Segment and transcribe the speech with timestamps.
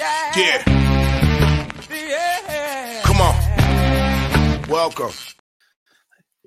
[0.00, 0.32] yeah.
[0.36, 0.62] Yeah.
[1.90, 3.02] Yeah.
[3.04, 4.62] Come on.
[4.68, 5.12] Welcome.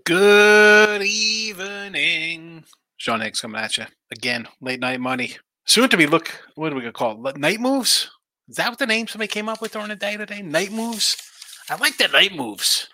[0.06, 2.64] Good evening.
[2.98, 4.48] Sean Higgs coming at you again.
[4.60, 5.38] Late night money.
[5.66, 6.32] Soon to be look.
[6.56, 7.38] What are we gonna call it?
[7.38, 8.10] Night moves.
[8.50, 10.42] Is that what the name somebody came up with during the day today?
[10.42, 11.16] Night moves.
[11.70, 12.88] I like the night moves.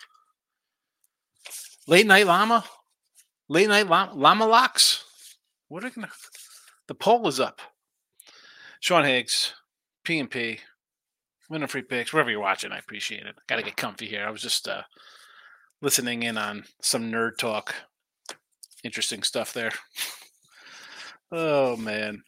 [1.88, 2.66] Late night llama.
[3.48, 5.04] Late night llama, llama locks.
[5.70, 6.10] What are gonna?
[6.88, 7.62] The poll is up.
[8.82, 9.54] Sean Higgs,
[10.10, 10.58] P and P,
[11.52, 12.12] winning free picks.
[12.12, 13.36] Wherever you're watching, I appreciate it.
[13.46, 14.26] Got to get comfy here.
[14.26, 14.82] I was just uh
[15.84, 17.76] listening in on some nerd talk.
[18.84, 19.72] Interesting stuff there.
[21.32, 22.24] oh man.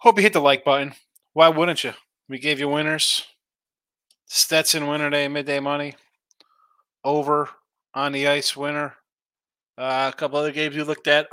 [0.00, 0.92] Hope you hit the like button.
[1.32, 1.94] Why wouldn't you?
[2.28, 3.24] We gave you winners.
[4.26, 5.94] Stetson winner day, midday money.
[7.02, 7.48] Over
[7.94, 8.94] on the ice winner.
[9.78, 11.28] Uh, a couple other games you looked at.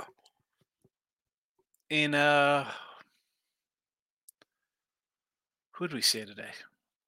[1.90, 2.66] In uh
[5.78, 6.50] who did we say today?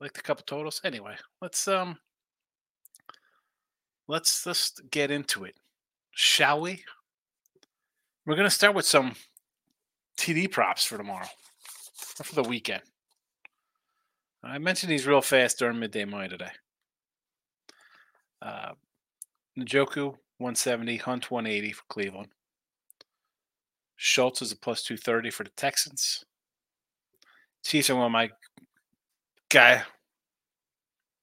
[0.00, 0.80] Like the couple totals.
[0.84, 1.98] Anyway, let's um
[4.06, 5.56] let's just get into it,
[6.12, 6.84] shall we?
[8.24, 9.16] We're gonna start with some
[10.18, 11.26] TD props for tomorrow
[12.20, 12.82] or for the weekend.
[14.44, 16.52] I mentioned these real fast during midday money today.
[18.40, 18.72] Uh,
[19.58, 22.28] Njoku 170, Hunt 180 for Cleveland.
[23.96, 26.24] Schultz is a plus 230 for the Texans.
[27.72, 28.30] Are one my
[29.48, 29.82] guy,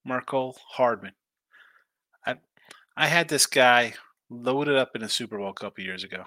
[0.07, 1.11] Mecole Hardman.
[2.25, 2.35] I
[2.95, 3.93] I had this guy
[4.29, 6.23] loaded up in a Super Bowl a couple years ago.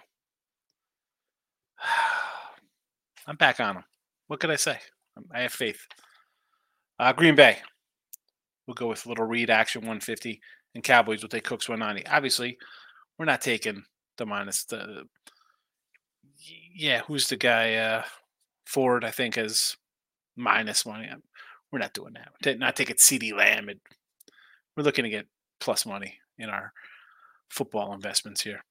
[3.27, 3.85] I'm back on him.
[4.27, 4.79] What could I say?
[5.33, 5.87] I have faith.
[6.99, 7.59] Uh, Green Bay.
[8.67, 10.41] We'll go with little Reed action 150,
[10.75, 12.09] and Cowboys will take Cooks 190.
[12.11, 12.59] Obviously,
[13.19, 13.83] we're not taking
[14.19, 15.05] the minus the.
[16.75, 17.75] Yeah, who's the guy?
[17.77, 18.03] Uh,
[18.67, 19.77] Ford, I think, is
[20.41, 21.09] minus money.
[21.73, 22.59] We're not doing that.
[22.59, 23.69] Not taking CeeDee Lamb.
[24.77, 25.27] We're looking to get
[25.61, 26.73] plus money in our
[27.49, 28.65] football investments here.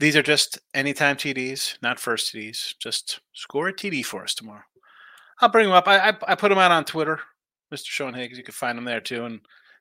[0.00, 2.74] These are just anytime TDs, not first TDs.
[2.78, 4.64] Just score a TD for us tomorrow.
[5.40, 5.88] I'll bring them up.
[5.88, 7.20] I, I, I put them out on Twitter,
[7.72, 7.86] Mr.
[7.86, 8.36] Sean Higgs.
[8.36, 9.40] You can find them there too, and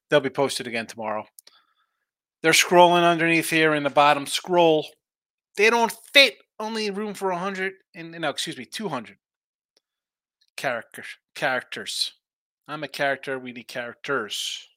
[0.09, 1.25] they'll be posted again tomorrow.
[2.41, 4.88] They're scrolling underneath here in the bottom scroll.
[5.57, 6.35] They don't fit.
[6.59, 9.17] Only room for 100 and no, excuse me, 200
[10.56, 11.08] characters.
[11.36, 12.14] Characters.
[12.68, 13.38] I'm a character.
[13.38, 14.68] We need characters.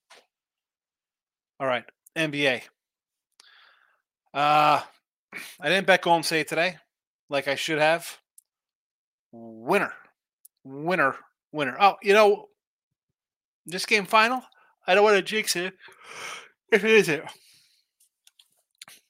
[1.59, 1.85] All right,
[2.17, 2.63] NBA.
[4.35, 4.83] Uh,
[5.61, 6.77] I didn't bet Golden State today,
[7.31, 8.19] like I should have.
[9.33, 9.93] Winner,
[10.65, 11.17] winner,
[11.53, 11.77] winner.
[11.81, 12.49] Oh, you know,
[13.65, 14.43] this game final.
[14.87, 15.75] I don't want to jinx it.
[16.71, 17.25] If it isn't,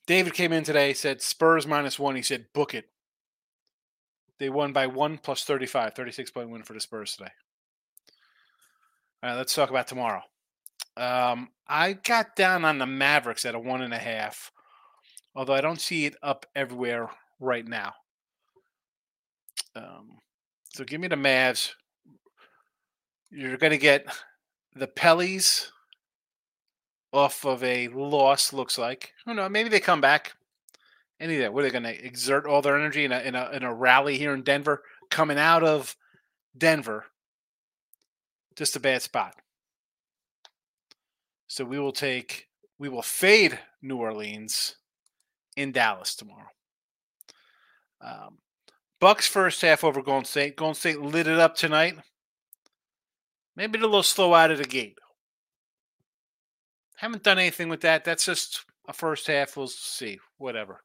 [0.05, 0.93] David came in today.
[0.93, 2.15] Said Spurs minus one.
[2.15, 2.85] He said book it.
[4.39, 7.31] They won by one plus 35, 36 point win for the Spurs today.
[9.23, 10.21] All right, let's talk about tomorrow.
[10.95, 14.51] Um, I got down on the Mavericks at a one and a half,
[15.35, 17.09] although I don't see it up everywhere
[17.39, 17.93] right now.
[19.75, 20.19] Um,
[20.73, 21.71] so give me the Mavs.
[23.29, 24.07] You're going to get
[24.75, 25.67] the Pellies
[27.11, 29.13] off of a loss, looks like.
[29.25, 29.49] Who knows?
[29.49, 30.36] Maybe they come back.
[31.19, 31.57] Any of that.
[31.57, 34.17] Are they going to exert all their energy in a, in a in a rally
[34.17, 34.83] here in Denver?
[35.09, 35.95] Coming out of
[36.57, 37.05] Denver,
[38.55, 39.35] just a bad spot.
[41.47, 42.47] So we will take
[42.77, 44.75] we will fade New Orleans
[45.55, 46.49] in Dallas tomorrow.
[48.01, 48.37] Um,
[48.99, 50.55] Bucks first half over Golden State.
[50.55, 51.95] Golden State lit it up tonight.
[53.55, 54.97] Maybe a little slow out of the gate.
[56.97, 58.05] Haven't done anything with that.
[58.05, 59.55] That's just a first half.
[59.55, 60.19] We'll see.
[60.37, 60.81] Whatever.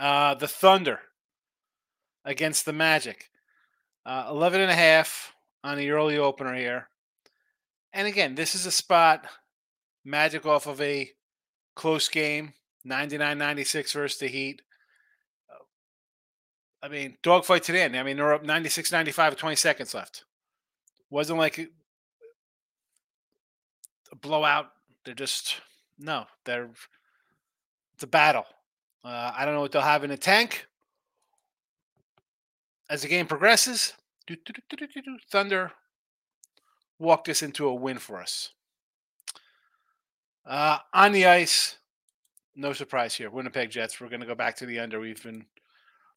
[0.00, 0.98] Uh, the Thunder
[2.24, 3.30] against the Magic.
[4.06, 6.88] Uh, 11 and a half on the early opener here.
[7.92, 9.26] And again, this is a spot
[10.02, 11.10] Magic off of a
[11.76, 12.54] close game,
[12.86, 14.62] 99-96 versus the Heat.
[16.82, 17.94] I mean, dogfight to the end.
[17.94, 20.24] I mean, they're up 96-95 with 20 seconds left.
[21.10, 21.58] Wasn't like
[24.10, 24.70] a blowout.
[25.04, 25.56] They're just
[25.98, 26.24] no.
[26.46, 26.70] They're
[27.94, 28.46] it's a battle.
[29.04, 30.66] Uh, I don't know what they'll have in the tank
[32.90, 33.94] as the game progresses.
[35.30, 35.72] Thunder
[36.98, 38.50] walked this into a win for us.
[40.46, 41.76] Uh, on the ice,
[42.54, 43.30] no surprise here.
[43.30, 44.00] Winnipeg Jets.
[44.00, 45.00] We're going to go back to the under.
[45.00, 45.46] We've been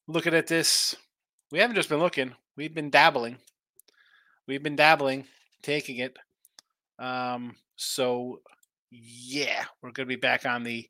[0.07, 0.95] looking at this.
[1.51, 2.33] We haven't just been looking.
[2.55, 3.37] We've been dabbling.
[4.47, 5.25] We've been dabbling,
[5.61, 6.17] taking it.
[6.99, 8.41] Um, so
[8.91, 10.87] yeah, we're going to be back on the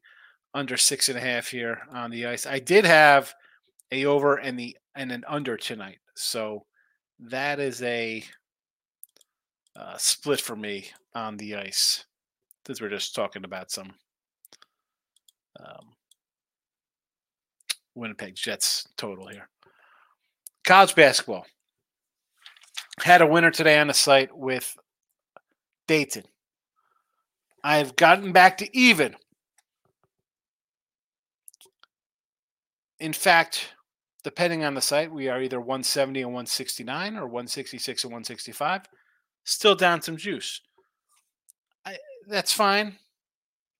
[0.53, 2.45] under six and a half here on the ice.
[2.45, 3.33] I did have
[3.91, 5.99] a over and the and an under tonight.
[6.15, 6.65] So
[7.19, 8.23] that is a
[9.75, 12.05] uh, split for me on the ice.
[12.65, 13.93] Since we're just talking about some
[15.59, 15.93] um,
[17.95, 19.49] Winnipeg Jets total here.
[20.63, 21.45] College basketball
[22.99, 24.77] had a winner today on the site with
[25.87, 26.23] Dayton.
[27.63, 29.15] I've gotten back to even.
[33.03, 33.73] In fact,
[34.23, 38.83] depending on the site, we are either 170 and 169 or 166 and 165.
[39.43, 40.61] Still down some juice.
[41.85, 41.97] I,
[42.29, 42.95] that's fine.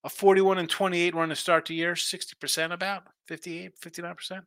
[0.04, 4.42] A 41 and 28 run to start the year, 60% about, 58, 59%.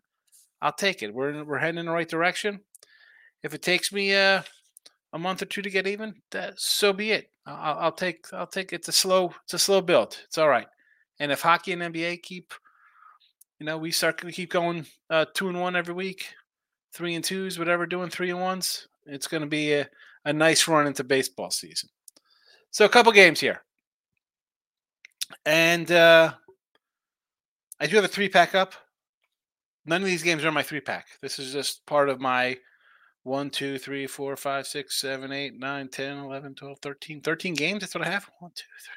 [0.61, 1.15] I'll take it.
[1.15, 2.61] We're we're heading in the right direction.
[3.43, 4.43] If it takes me uh,
[5.15, 7.31] a month or two to get even, that, so be it.
[7.47, 10.19] I'll, I'll take I'll take it's a slow it's a slow build.
[10.27, 10.69] It's all right.
[11.19, 12.53] And if hockey and NBA keep,
[13.59, 16.35] you know, we start to keep going uh, two and one every week,
[16.93, 19.89] three and twos, whatever, doing three and ones, it's going to be a,
[20.25, 21.89] a nice run into baseball season.
[22.71, 23.63] So a couple games here,
[25.45, 26.35] and uh,
[27.81, 28.75] I do have a three pack up.
[29.87, 31.07] None of these games are my three pack.
[31.23, 32.59] This is just part of my
[33.23, 37.21] 1, 2, 3, 4, 5, 6, 7, 8, 9, 10, 11, 12, 13.
[37.21, 37.81] 13 games.
[37.81, 38.29] That's what I have.
[38.39, 38.95] 1, 2, 3,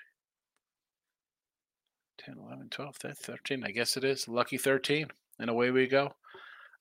[2.26, 3.64] 10, 11, 12, 13.
[3.64, 4.28] I guess it is.
[4.28, 5.08] Lucky 13.
[5.40, 6.12] And away we go.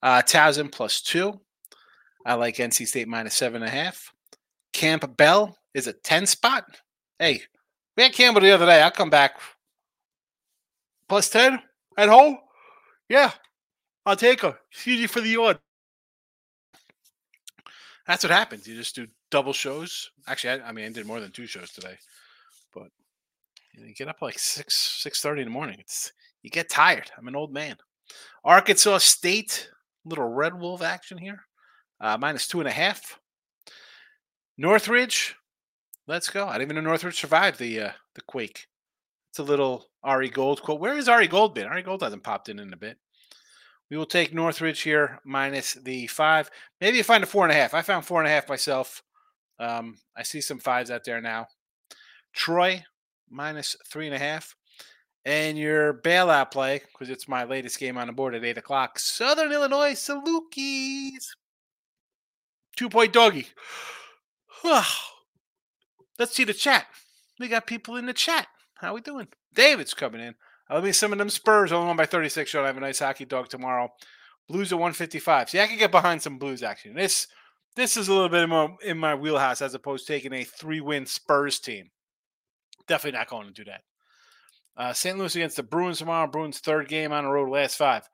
[0.03, 1.41] Uh, Towson plus two.
[2.27, 4.13] I like NC State minus seven and a half.
[4.73, 6.65] Campbell is a 10 spot.
[7.19, 7.43] Hey,
[7.97, 8.83] we had Campbell the other day.
[8.83, 9.41] I'll come back.
[11.09, 11.61] Plus 10
[11.97, 12.39] at home?
[13.09, 13.31] Yeah,
[14.05, 14.59] I'll take her.
[14.71, 15.59] It's easy for the odd.
[18.07, 18.67] That's what happens.
[18.67, 20.11] You just do double shows.
[20.27, 21.97] Actually, I, I mean, I did more than two shows today,
[23.79, 25.77] you, know, you get up like six six thirty in the morning.
[25.79, 27.11] It's you get tired.
[27.17, 27.77] I'm an old man.
[28.45, 29.71] Arkansas State,
[30.05, 31.41] little Red Wolf action here,
[32.01, 33.19] uh, minus two and a half.
[34.57, 35.37] Northridge,
[36.07, 36.47] let's go.
[36.47, 38.67] I didn't even know Northridge survived the uh, the quake.
[39.31, 40.81] It's a little Ari Gold quote.
[40.81, 41.67] Where has Ari Gold been?
[41.67, 42.99] Ari Gold hasn't popped in in a bit.
[43.91, 46.51] We will take Northridge here minus the five.
[46.81, 47.75] Maybe you find a four and a half.
[47.75, 49.03] I found four and a half myself.
[49.59, 51.47] Um, I see some fives out there now.
[52.35, 52.85] Troy
[53.31, 54.55] minus three and a half.
[55.25, 58.99] And your bailout play, because it's my latest game on the board at eight o'clock.
[58.99, 61.27] Southern Illinois Salukis.
[62.77, 63.49] Two point doggy.
[64.65, 66.87] Let's see the chat.
[67.39, 68.47] We got people in the chat.
[68.75, 69.29] How we doing?
[69.55, 70.35] David's coming in.
[70.71, 72.51] I'll be some of them Spurs only one by 36.
[72.51, 73.91] Should I have a nice hockey dog tomorrow?
[74.49, 75.51] Blues at 155.
[75.51, 76.95] See, I can get behind some Blues action.
[76.95, 77.27] This
[77.77, 80.81] this is a little bit more in my wheelhouse as opposed to taking a three
[80.81, 81.91] win Spurs team.
[82.89, 83.83] Definitely not going to do that.
[84.77, 85.19] Uh, St.
[85.19, 86.31] Louis against the Bruins tomorrow.
[86.31, 88.09] Bruins third game on the road, last five.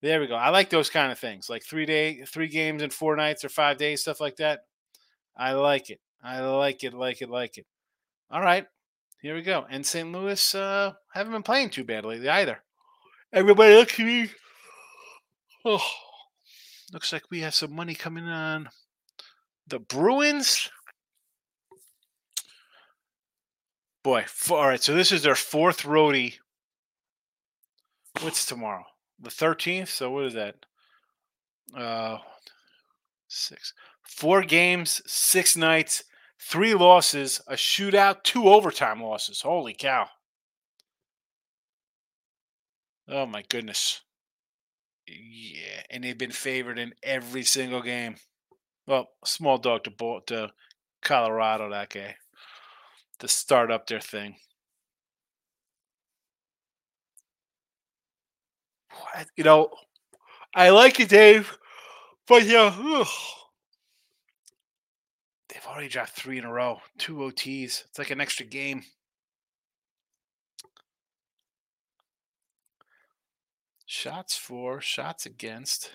[0.00, 0.36] There we go.
[0.36, 3.48] I like those kind of things, like three day, three games in four nights or
[3.48, 4.60] five days, stuff like that.
[5.36, 6.00] I like it.
[6.22, 7.66] I like it, like it, like it.
[8.30, 8.66] All right.
[9.20, 9.64] Here we go.
[9.68, 10.10] And St.
[10.12, 12.58] Louis uh, haven't been playing too bad lately either.
[13.32, 14.30] Everybody look at me.
[15.64, 15.82] Oh,
[16.92, 18.68] looks like we have some money coming on
[19.66, 20.70] the Bruins.
[24.04, 24.82] Boy, all right.
[24.82, 26.34] So this is their fourth roadie.
[28.20, 28.84] What's tomorrow?
[29.18, 29.88] The thirteenth.
[29.88, 30.54] So what is that?
[31.76, 32.18] Uh,
[33.26, 36.04] six, four games, six nights
[36.44, 39.40] three losses, a shootout, two overtime losses.
[39.40, 40.08] Holy cow.
[43.08, 44.02] Oh my goodness.
[45.06, 48.16] Yeah, and they've been favored in every single game.
[48.86, 50.50] Well, small dog to to
[51.02, 52.16] Colorado that guy
[53.18, 54.36] to start up their thing.
[59.36, 59.70] You know,
[60.54, 61.56] I like it, Dave,
[62.26, 63.06] but yeah, ugh.
[65.48, 67.84] They've already dropped three in a row, two OTs.
[67.84, 68.84] It's like an extra game.
[73.86, 75.90] Shots for, shots against.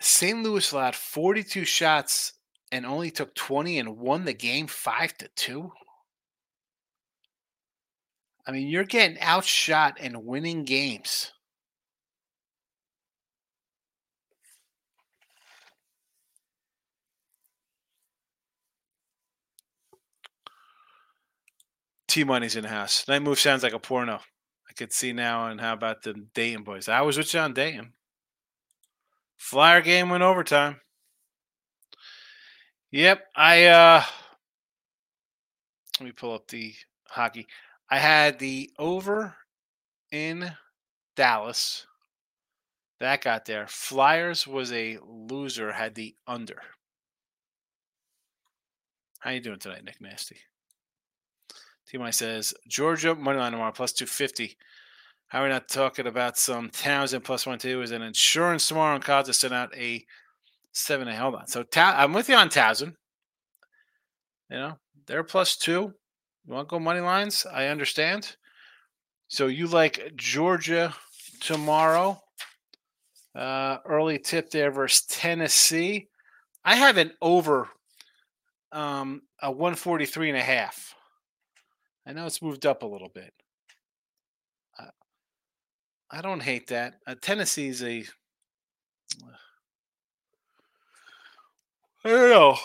[0.00, 0.42] St.
[0.42, 2.32] Louis allowed 42 shots
[2.72, 5.70] and only took 20 and won the game 5 to 2.
[8.46, 11.32] I mean, you're getting outshot and winning games.
[22.08, 23.06] T Money's in the house.
[23.06, 24.14] Night move sounds like a porno.
[24.68, 25.46] I could see now.
[25.46, 26.88] And how about the Dayton boys?
[26.88, 27.92] I was with you on Dayton.
[29.40, 30.76] Flyer game went overtime.
[32.92, 34.04] Yep, I uh
[35.98, 36.74] Let me pull up the
[37.08, 37.46] hockey.
[37.90, 39.34] I had the over
[40.12, 40.52] in
[41.16, 41.86] Dallas.
[43.00, 43.66] That got there.
[43.66, 46.60] Flyers was a loser, had the under.
[49.20, 50.36] How you doing tonight, Nick Nasty?
[51.88, 54.58] T says Georgia moneyline tomorrow plus two fifty.
[55.30, 58.96] How are we not talking about some Towson plus one two is an insurance tomorrow
[58.96, 60.04] and to send out a
[60.72, 61.06] seven.
[61.06, 61.46] Hold on.
[61.46, 62.94] So Ta- I'm with you on Towson.
[64.50, 65.94] You know, they're plus two.
[66.44, 67.46] You want to go money lines?
[67.46, 68.34] I understand.
[69.28, 70.92] So you like Georgia
[71.38, 72.20] tomorrow.
[73.32, 76.08] Uh, early tip there versus Tennessee.
[76.64, 77.68] I have an over
[78.72, 80.92] um, a 143 and a half.
[82.04, 83.32] I know it's moved up a little bit.
[86.10, 86.94] I don't hate that.
[87.06, 88.04] Uh, Tennessee's a.
[92.04, 92.56] I don't know.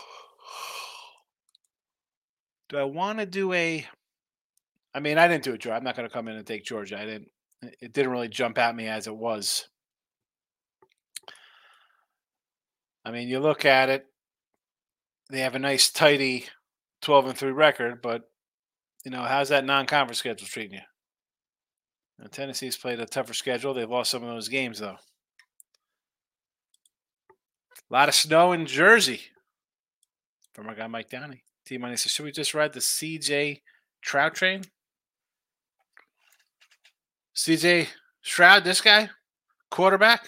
[2.69, 3.85] Do I want to do a?
[4.93, 5.75] I mean, I didn't do a draw.
[5.75, 6.99] I'm not going to come in and take Georgia.
[6.99, 7.29] I didn't.
[7.81, 9.67] It didn't really jump at me as it was.
[13.03, 14.05] I mean, you look at it.
[15.29, 16.45] They have a nice, tidy,
[17.01, 18.23] 12 and three record, but
[19.03, 20.94] you know, how's that non-conference schedule treating you?
[22.31, 23.73] Tennessee's played a tougher schedule.
[23.73, 24.97] They've lost some of those games, though.
[27.89, 29.21] A lot of snow in Jersey.
[30.53, 31.43] From our guy Mike Downey.
[31.65, 33.61] T Money says, should we just ride the CJ
[34.01, 34.63] Trout train?
[37.35, 37.87] CJ
[38.21, 39.09] Stroud, this guy,
[39.69, 40.25] quarterback.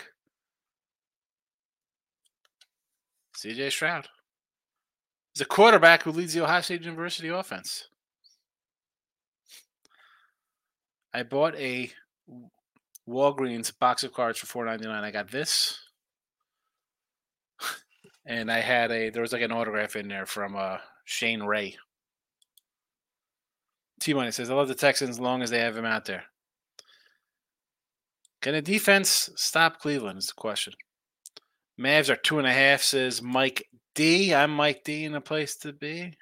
[3.38, 4.08] CJ Stroud.
[5.34, 7.88] He's a quarterback who leads the Ohio State University offense.
[11.18, 11.90] I bought a
[13.10, 15.04] Walgreens box of cards for four ninety nine.
[15.04, 15.80] I got this,
[18.28, 21.76] and I had a there was like an autograph in there from uh, Shane Ray.
[24.00, 26.26] T Money says, "I love the Texans as long as they have him out there."
[28.44, 30.20] Can the defense stop Cleveland?
[30.20, 30.74] Is the question.
[31.82, 34.36] Mavs are two and a half, says Mike D.
[34.36, 36.14] I'm Mike D in a place to be.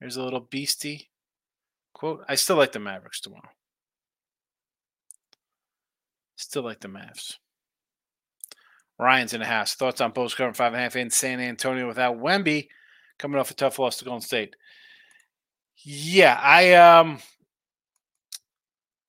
[0.00, 1.10] There's a little beastie
[1.92, 2.24] quote.
[2.26, 3.50] I still like the Mavericks tomorrow.
[6.40, 7.36] Still like the Mavs.
[8.98, 9.74] Ryan's in the house.
[9.74, 12.68] Thoughts on Bulls covering five and a half in San Antonio without Wemby
[13.18, 14.56] coming off a tough loss to Golden State.
[15.84, 17.18] Yeah, I um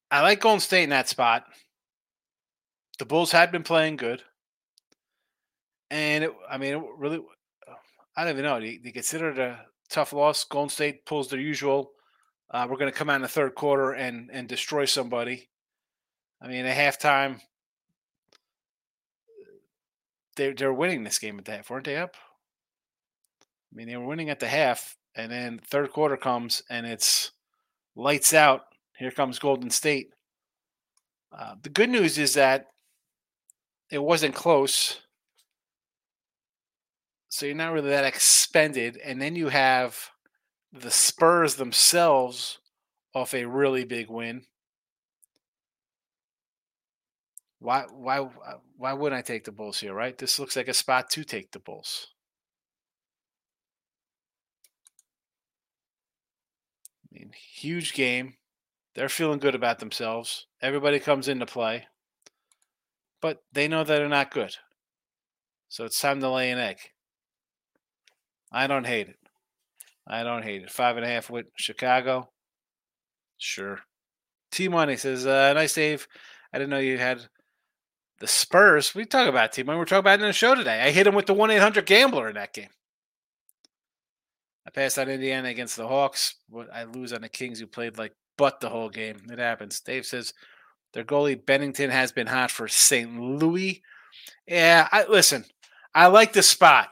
[0.09, 1.45] I like Golden State in that spot.
[2.99, 4.21] The Bulls had been playing good.
[5.89, 7.19] And it, I mean, really,
[8.15, 8.59] I don't even know.
[8.59, 9.59] They, you, do consider it a
[9.89, 10.43] tough loss?
[10.43, 11.91] Golden State pulls their usual.
[12.49, 15.49] Uh, we're going to come out in the third quarter and and destroy somebody.
[16.41, 17.39] I mean, at halftime,
[20.35, 22.15] they they're winning this game at the half, weren't they up?
[23.71, 27.31] I mean, they were winning at the half, and then third quarter comes and it's
[27.95, 28.63] lights out.
[28.97, 30.09] Here comes Golden State.
[31.37, 32.67] Uh, the good news is that
[33.89, 35.01] it wasn't close,
[37.29, 40.09] so you're not really that expended, and then you have
[40.73, 42.59] the Spurs themselves
[43.13, 44.45] off a really big win.
[47.61, 50.17] Why why uh, why wouldn't I take the Bulls here, right?
[50.17, 52.07] This looks like a spot to take the Bulls.
[57.05, 58.33] I mean, huge game.
[58.95, 60.47] They're feeling good about themselves.
[60.59, 61.85] Everybody comes into play.
[63.21, 64.55] But they know that they're not good.
[65.69, 66.77] So it's time to lay an egg.
[68.51, 69.19] I don't hate it.
[70.07, 70.71] I don't hate it.
[70.71, 72.31] Five and a half with Chicago.
[73.37, 73.79] Sure.
[74.51, 76.07] T Money says, uh, nice save.
[76.51, 77.27] I didn't know you had
[78.21, 79.65] the Spurs, we talk about team.
[79.65, 80.79] We're talking about it in the show today.
[80.79, 82.69] I hit him with the 1 800 gambler in that game.
[84.65, 86.35] I passed on Indiana against the Hawks.
[86.47, 89.17] What I lose on the Kings, who played like butt the whole game.
[89.31, 89.79] It happens.
[89.79, 90.35] Dave says
[90.93, 93.19] their goalie Binnington has been hot for St.
[93.19, 93.81] Louis.
[94.47, 95.45] Yeah, I listen.
[95.95, 96.89] I like the spot.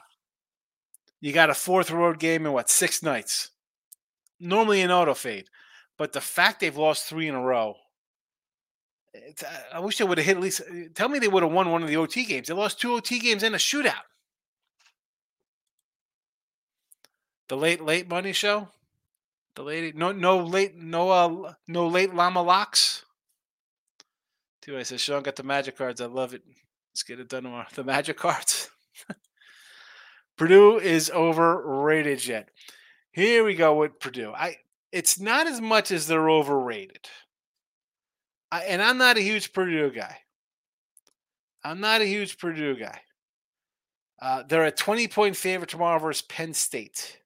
[1.21, 3.51] You got a fourth road game in what six nights?
[4.39, 5.45] Normally an auto fade,
[5.95, 7.75] but the fact they've lost three in a row
[9.73, 10.61] I wish they would have hit at least.
[10.61, 12.47] Uh, tell me they would have won one of the OT games.
[12.47, 14.05] They lost two OT games and a shootout.
[17.47, 18.69] The late late money show.
[19.55, 23.03] The lady no no late no uh no late llama locks.
[24.61, 25.99] Two I says Sean got the magic cards.
[25.99, 26.43] I love it.
[26.91, 27.65] Let's get it done tomorrow.
[27.73, 28.69] The magic cards.
[30.37, 32.49] Purdue is overrated yet.
[33.11, 34.31] Here we go with Purdue.
[34.31, 34.57] I
[34.91, 37.09] it's not as much as they're overrated.
[38.51, 40.17] I, and I'm not a huge Purdue guy.
[41.63, 43.01] I'm not a huge Purdue guy.
[44.21, 47.19] Uh, they're a 20 point favorite tomorrow versus Penn State.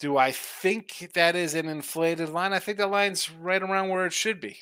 [0.00, 2.52] Do I think that is an inflated line?
[2.52, 4.56] I think the line's right around where it should be.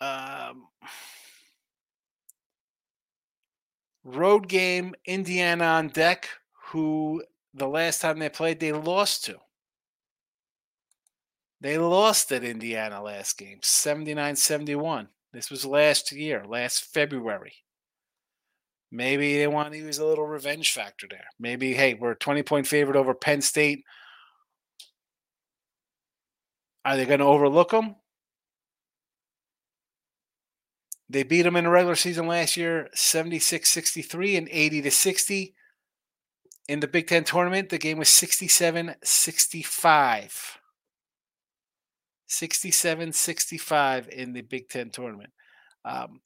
[0.00, 0.68] Um,
[4.04, 6.28] road game, Indiana on deck,
[6.68, 7.22] who
[7.52, 9.38] the last time they played, they lost to.
[11.60, 15.08] They lost at Indiana last game, 79 71.
[15.32, 17.54] This was last year, last February.
[18.90, 21.26] Maybe they want to use a little revenge factor there.
[21.38, 23.84] Maybe, hey, we're a 20 point favorite over Penn State.
[26.84, 27.96] Are they going to overlook them?
[31.08, 35.54] They beat them in the regular season last year 76 63 and 80 to 60.
[36.68, 40.59] In the Big Ten tournament, the game was 67 65.
[42.30, 45.30] 67 65 in the Big Ten tournament.
[45.84, 46.20] Um,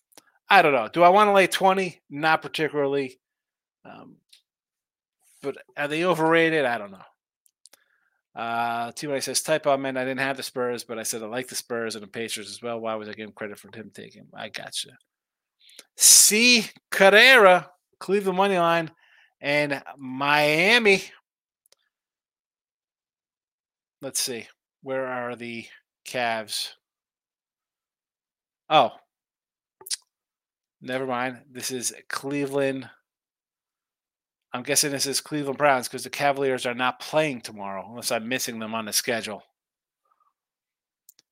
[0.48, 0.88] I don't know.
[0.88, 2.00] Do I want to lay 20?
[2.10, 3.18] Not particularly.
[3.84, 4.16] Um,
[5.42, 6.64] but are they overrated?
[6.64, 6.98] I don't know.
[8.34, 9.96] Uh, T says, type out, man.
[9.96, 12.50] I didn't have the Spurs, but I said I like the Spurs and the Pacers
[12.50, 12.80] as well.
[12.80, 14.26] Why was I giving credit for him taking?
[14.34, 14.90] I got you.
[15.96, 16.66] C.
[16.90, 17.70] Carrera,
[18.00, 18.90] Cleveland money line,
[19.40, 21.04] and Miami.
[24.02, 24.48] Let's see.
[24.82, 25.66] Where are the
[26.06, 26.70] Cavs?
[28.68, 28.92] Oh,
[30.80, 31.38] never mind.
[31.50, 32.88] This is Cleveland.
[34.52, 38.28] I'm guessing this is Cleveland Browns because the Cavaliers are not playing tomorrow unless I'm
[38.28, 39.42] missing them on the schedule.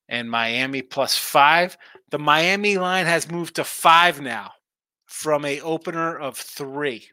[0.08, 1.78] And Miami plus five.
[2.10, 4.52] The Miami line has moved to five now
[5.06, 7.08] from a opener of three.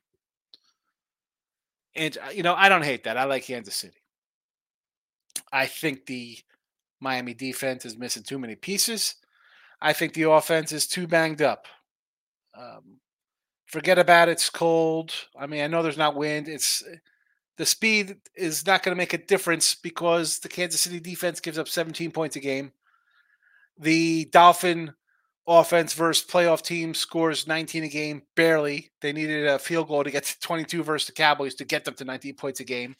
[1.95, 3.17] And uh, you know, I don't hate that.
[3.17, 4.01] I like Kansas City.
[5.51, 6.37] I think the
[6.99, 9.15] Miami defense is missing too many pieces.
[9.81, 11.65] I think the offense is too banged up.
[12.57, 12.99] Um,
[13.67, 14.33] forget about it.
[14.33, 15.13] it's cold.
[15.37, 16.47] I mean, I know there's not wind.
[16.49, 16.83] It's
[17.57, 21.57] the speed is not going to make a difference because the Kansas City defense gives
[21.57, 22.71] up 17 points a game.
[23.77, 24.93] The Dolphin
[25.47, 28.91] offense versus playoff team scores 19 a game, barely.
[29.01, 31.95] They needed a field goal to get to 22 versus the Cowboys to get them
[31.95, 32.95] to 19 points a game.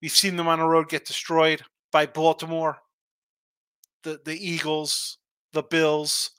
[0.00, 2.78] We've seen them on the road get destroyed by Baltimore,
[4.02, 5.18] the the Eagles,
[5.52, 6.30] the Bills.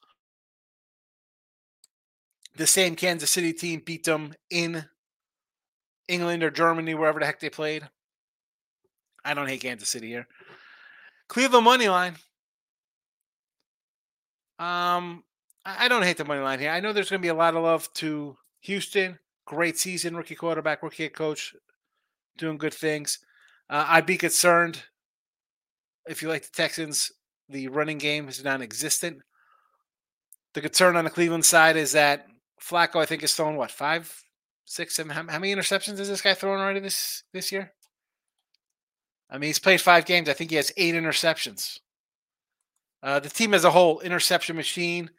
[2.58, 4.86] The same Kansas City team beat them in
[6.10, 7.88] England or Germany, wherever the heck they played.
[9.24, 10.28] I don't hate Kansas City here.
[11.30, 12.16] Cleveland money line.
[14.60, 15.24] Um,
[15.66, 16.72] I don't hate the money line here.
[16.72, 19.18] I know there's going to be a lot of love to Houston.
[19.46, 21.56] Great season, rookie quarterback, rookie coach,
[22.38, 23.20] doing good things.
[23.70, 24.84] Uh, I'd be concerned
[26.08, 27.12] if you like the Texans,
[27.50, 29.22] the running game is non-existent.
[30.54, 32.26] The concern on the Cleveland side is that
[32.62, 34.14] Flacco, I think, is thrown what five,
[34.66, 35.12] six, seven.
[35.12, 37.74] How, how many interceptions has this guy thrown already this this year?
[39.30, 40.28] I mean, he's played five games.
[40.28, 41.80] I think he has eight interceptions.
[43.02, 45.10] Uh, the team as a whole, interception machine.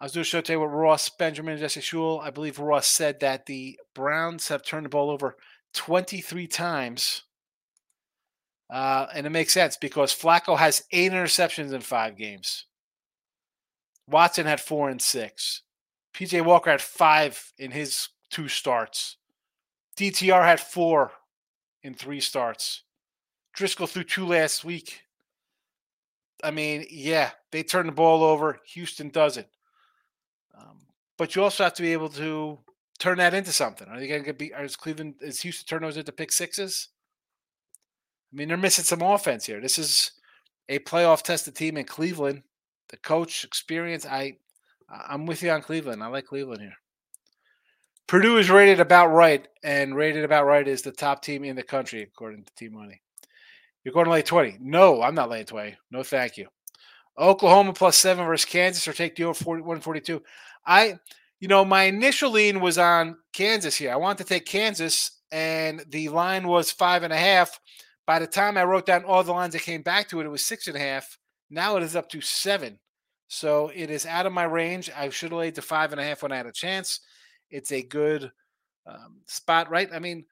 [0.00, 2.22] I was doing a show today with Ross Benjamin and Jesse Shule.
[2.22, 5.36] I believe Ross said that the Browns have turned the ball over
[5.74, 7.22] 23 times
[8.70, 12.66] uh, and it makes sense because Flacco has eight interceptions in five games.
[14.08, 15.62] Watson had four and six.
[16.14, 19.16] PJ Walker had five in his two starts.
[19.96, 21.12] DTR had four
[21.82, 22.82] in three starts.
[23.56, 25.02] Driskel threw two last week.
[26.44, 28.60] I mean, yeah, they turn the ball over.
[28.74, 29.46] Houston doesn't.
[30.56, 32.58] Um, but you also have to be able to
[32.98, 33.88] turn that into something.
[33.88, 34.34] Are they going to?
[34.34, 35.14] Be, is Cleveland?
[35.20, 36.88] Is Houston turn those into pick sixes?
[38.32, 39.60] I mean, they're missing some offense here.
[39.60, 40.12] This is
[40.68, 42.42] a playoff tested team in Cleveland.
[42.88, 44.36] The coach experience, I
[44.88, 46.02] I'm with you on Cleveland.
[46.02, 46.74] I like Cleveland here.
[48.06, 51.62] Purdue is rated about right, and rated about right is the top team in the
[51.62, 53.00] country according to Team Money.
[53.82, 54.58] You're going to lay 20.
[54.60, 55.76] No, I'm not laying 20.
[55.90, 56.46] No, thank you.
[57.18, 60.22] Oklahoma plus seven versus Kansas or take the over 40, 142.
[60.66, 60.98] I,
[61.40, 63.92] you know, my initial lean was on Kansas here.
[63.92, 67.58] I wanted to take Kansas, and the line was five and a half.
[68.06, 70.30] By the time I wrote down all the lines that came back to it, it
[70.30, 71.18] was six and a half.
[71.50, 72.78] Now it is up to seven.
[73.28, 74.90] So it is out of my range.
[74.96, 77.00] I should have laid to five and a half when I had a chance.
[77.50, 78.30] It's a good
[78.86, 79.88] um, spot, right?
[79.92, 80.24] I mean,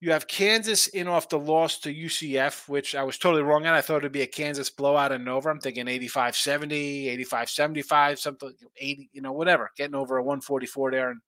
[0.00, 3.74] you have Kansas in off the loss to UCF, which I was totally wrong on.
[3.74, 5.50] I thought it'd be a Kansas blowout and over.
[5.50, 10.92] I'm thinking 85 70, 85 75, something 80, you know, whatever, getting over a 144
[10.92, 11.20] there and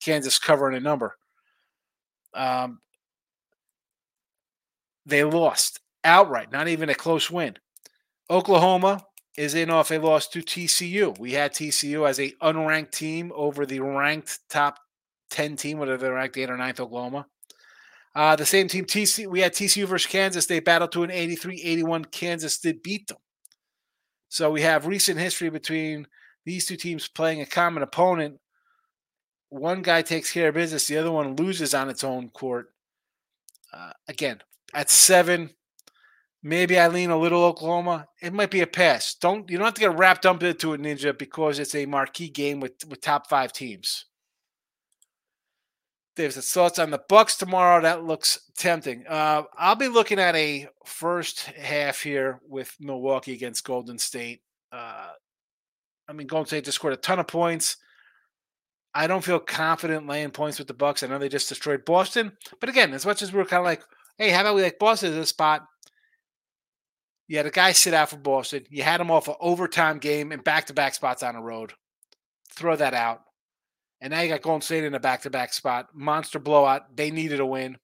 [0.00, 1.16] Kansas covering a number.
[2.34, 2.80] Um,
[5.08, 7.56] they lost outright, not even a close win.
[8.30, 9.02] Oklahoma
[9.36, 11.18] is in off a loss to TCU.
[11.18, 14.78] We had TCU as a unranked team over the ranked top
[15.30, 17.26] 10 team, whether they're ranked eight or ninth Oklahoma.
[18.14, 20.46] Uh, the same team, TC, we had TCU versus Kansas.
[20.46, 22.04] They battled to an 83 81.
[22.06, 23.18] Kansas did beat them.
[24.28, 26.06] So we have recent history between
[26.44, 28.38] these two teams playing a common opponent.
[29.50, 32.70] One guy takes care of business, the other one loses on its own court.
[33.72, 34.40] Uh, again,
[34.74, 35.50] at seven,
[36.42, 38.06] maybe I lean a little Oklahoma.
[38.20, 39.14] It might be a pass.
[39.14, 42.28] Don't you don't have to get wrapped up into it, Ninja, because it's a marquee
[42.28, 44.06] game with with top five teams.
[46.18, 47.80] Dave's thoughts on the Bucks tomorrow.
[47.80, 49.06] That looks tempting.
[49.06, 54.42] Uh, I'll be looking at a first half here with Milwaukee against Golden State.
[54.72, 55.10] Uh,
[56.08, 57.76] I mean, Golden State just scored a ton of points.
[58.92, 61.04] I don't feel confident laying points with the Bucks.
[61.04, 63.66] I know they just destroyed Boston, but again, as much as we are kind of
[63.66, 63.82] like,
[64.18, 65.64] hey, how about we like Boston as a spot?
[67.28, 68.64] You had a guy sit out for Boston.
[68.70, 71.72] You had him off an overtime game and back-to-back spots on the road.
[72.54, 73.22] Throw that out.
[74.00, 75.88] And now you got Golden State in a back to back spot.
[75.92, 76.96] Monster blowout.
[76.96, 77.76] They needed a win.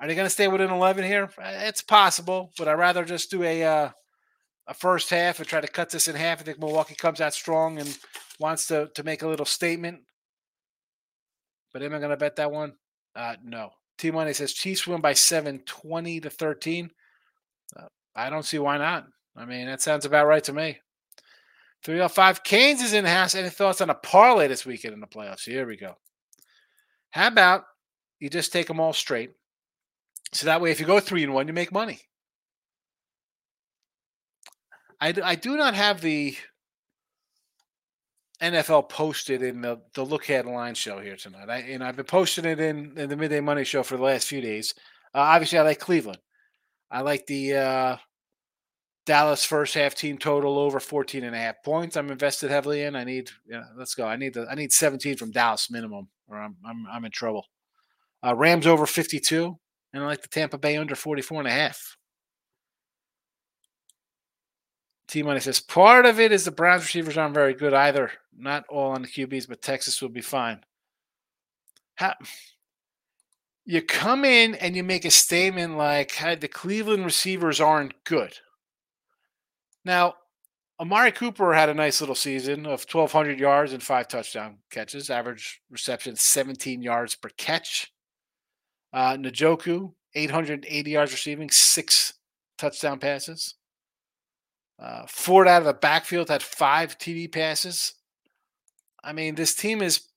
[0.00, 1.30] Are they going to stay within 11 here?
[1.40, 3.90] Eh, it's possible, but I'd rather just do a uh,
[4.66, 6.40] a first half and try to cut this in half.
[6.40, 7.98] I think Milwaukee comes out strong and
[8.38, 10.00] wants to, to make a little statement.
[11.72, 12.74] But am I going to bet that one?
[13.14, 13.70] Uh, no.
[13.98, 16.90] T Money says Chiefs win by 7, 20 to 13.
[17.76, 19.06] Uh, I don't see why not.
[19.36, 20.78] I mean, that sounds about right to me.
[21.84, 22.44] 305.
[22.44, 23.34] Canes is in house.
[23.34, 25.44] Any thoughts on a parlay this weekend in the playoffs?
[25.44, 25.94] Here we go.
[27.10, 27.64] How about
[28.20, 29.30] you just take them all straight?
[30.32, 32.00] So that way, if you go three and one, you make money.
[35.00, 36.36] I, I do not have the
[38.42, 41.48] NFL posted in the, the Look Ahead Lines show here tonight.
[41.48, 44.26] I, and I've been posting it in, in the Midday Money show for the last
[44.26, 44.74] few days.
[45.14, 46.18] Uh, obviously, I like Cleveland.
[46.90, 47.96] I like the uh,
[49.06, 51.96] Dallas first half team total over 14 and a half points.
[51.96, 52.96] I'm invested heavily in.
[52.96, 54.06] I need, yeah, let's go.
[54.06, 57.46] I need the, I need 17 from Dallas minimum, or I'm, I'm, I'm in trouble.
[58.24, 59.56] Uh, Rams over 52,
[59.92, 61.96] and I like the Tampa Bay under 44 and a half.
[65.12, 68.12] T minus says part of it is the Browns receivers aren't very good either.
[68.34, 70.60] Not all on the QBs, but Texas will be fine.
[73.66, 78.38] You come in and you make a statement like the Cleveland receivers aren't good.
[79.84, 80.14] Now,
[80.80, 85.60] Amari Cooper had a nice little season of 1,200 yards and five touchdown catches, average
[85.68, 87.92] reception 17 yards per catch.
[88.94, 92.14] Uh, Njoku, 880 yards receiving, six
[92.56, 93.56] touchdown passes.
[94.78, 97.94] Uh, Ford out of the backfield had five TD passes.
[99.04, 100.08] I mean, this team is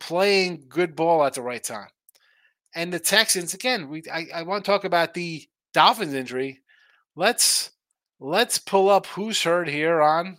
[0.00, 1.88] playing good ball at the right time.
[2.74, 6.60] And the Texans, again, we I, I want to talk about the Dolphins injury.
[7.16, 7.70] Let's
[8.20, 10.38] let's pull up who's heard here on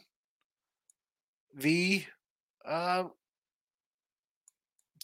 [1.56, 2.06] the
[2.66, 3.06] uh,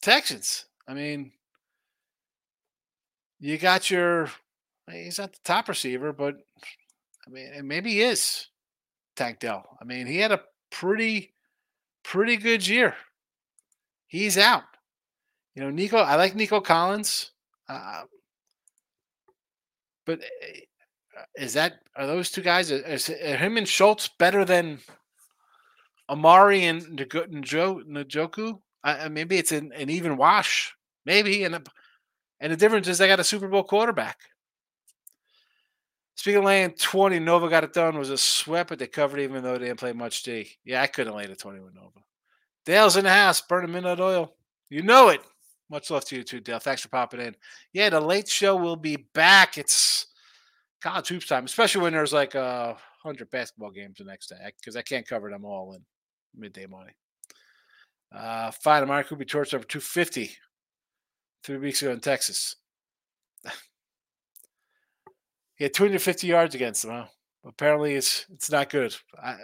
[0.01, 0.65] Texans.
[0.87, 1.31] I mean,
[3.39, 4.29] you got your,
[4.89, 6.35] he's not the top receiver, but
[7.27, 8.47] I mean, maybe he is
[9.15, 9.77] Tank Dell.
[9.81, 11.33] I mean, he had a pretty,
[12.03, 12.95] pretty good year.
[14.07, 14.63] He's out.
[15.55, 17.31] You know, Nico, I like Nico Collins.
[17.67, 18.03] Uh,
[20.05, 22.71] but uh, is that are those two guys?
[22.71, 24.79] Is, is him and Schultz better than
[26.09, 28.59] Amari and Njoku?
[28.83, 30.75] Uh, maybe it's an, an even wash.
[31.05, 31.67] Maybe, and
[32.39, 34.19] and the difference is they got a Super Bowl quarterback.
[36.15, 37.97] Speaking of laying 20, Nova got it done.
[37.97, 40.49] Was a sweat, but they covered even though they didn't play much D.
[40.63, 41.99] Yeah, I couldn't lay the 20 with Nova.
[42.65, 44.35] Dale's in the house, burning midnight oil.
[44.69, 45.21] You know it.
[45.69, 46.59] Much love to you too, Dale.
[46.59, 47.35] Thanks for popping in.
[47.73, 49.57] Yeah, the late show will be back.
[49.57, 50.07] It's
[50.81, 54.75] college hoops time, especially when there's like a hundred basketball games the next day, because
[54.75, 55.81] I can't cover them all in
[56.35, 56.91] midday money.
[58.15, 60.31] Uh, fine, Amari torch over 250
[61.43, 62.55] three weeks ago in Texas.
[65.55, 66.91] He had 250 yards against them.
[66.91, 67.05] Huh?
[67.45, 68.95] Apparently, it's it's not good.
[69.21, 69.37] I,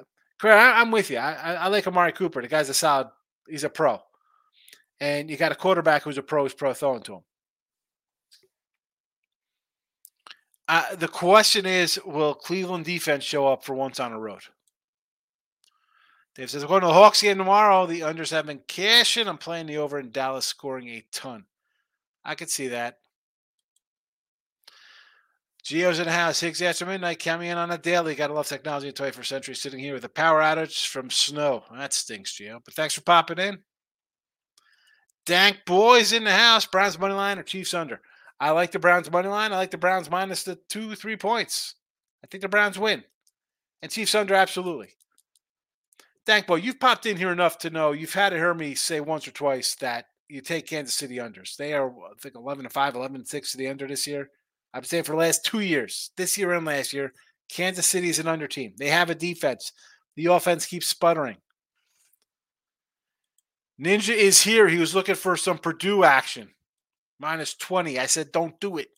[0.43, 1.17] I'm with you.
[1.17, 2.41] I, I like Amari Cooper.
[2.41, 3.09] The guy's a solid.
[3.47, 3.99] He's a pro,
[4.99, 6.43] and you got a quarterback who's a pro.
[6.43, 7.21] Who's pro throwing to him.
[10.67, 14.41] Uh, the question is, will Cleveland defense show up for once on the road?
[16.33, 17.85] Dave says, we're going to the Hawks game tomorrow.
[17.85, 19.27] The unders have been cashing.
[19.27, 21.43] I'm playing the over in Dallas, scoring a ton.
[22.23, 22.99] I could see that.
[25.63, 26.39] Geo's in the house.
[26.39, 27.23] Higgs after midnight.
[27.23, 28.15] Coming in on a daily.
[28.15, 29.55] Gotta love technology in the 21st century.
[29.55, 31.63] Sitting here with a power outage from snow.
[31.71, 32.61] That stinks, Geo.
[32.63, 33.59] But thanks for popping in.
[35.25, 36.65] Dank boys in the house.
[36.65, 38.01] Browns money line or Chiefs under.
[38.39, 39.53] I like the Browns money line.
[39.53, 41.75] I like the Browns minus the two, three points.
[42.23, 43.03] I think the Browns win.
[43.83, 44.89] And Chiefs under, absolutely.
[46.25, 48.99] Thank boy, you've popped in here enough to know you've had to hear me say
[48.99, 51.55] once or twice that you take Kansas City unders.
[51.55, 54.29] They are, I think, 11 to 5, 11 to 6 to the under this year.
[54.73, 57.13] I've been saying for the last two years, this year and last year,
[57.49, 58.73] Kansas City is an under team.
[58.77, 59.73] They have a defense.
[60.15, 61.37] The offense keeps sputtering.
[63.79, 64.67] Ninja is here.
[64.67, 66.49] He was looking for some Purdue action.
[67.19, 67.99] Minus 20.
[67.99, 68.89] I said, don't do it.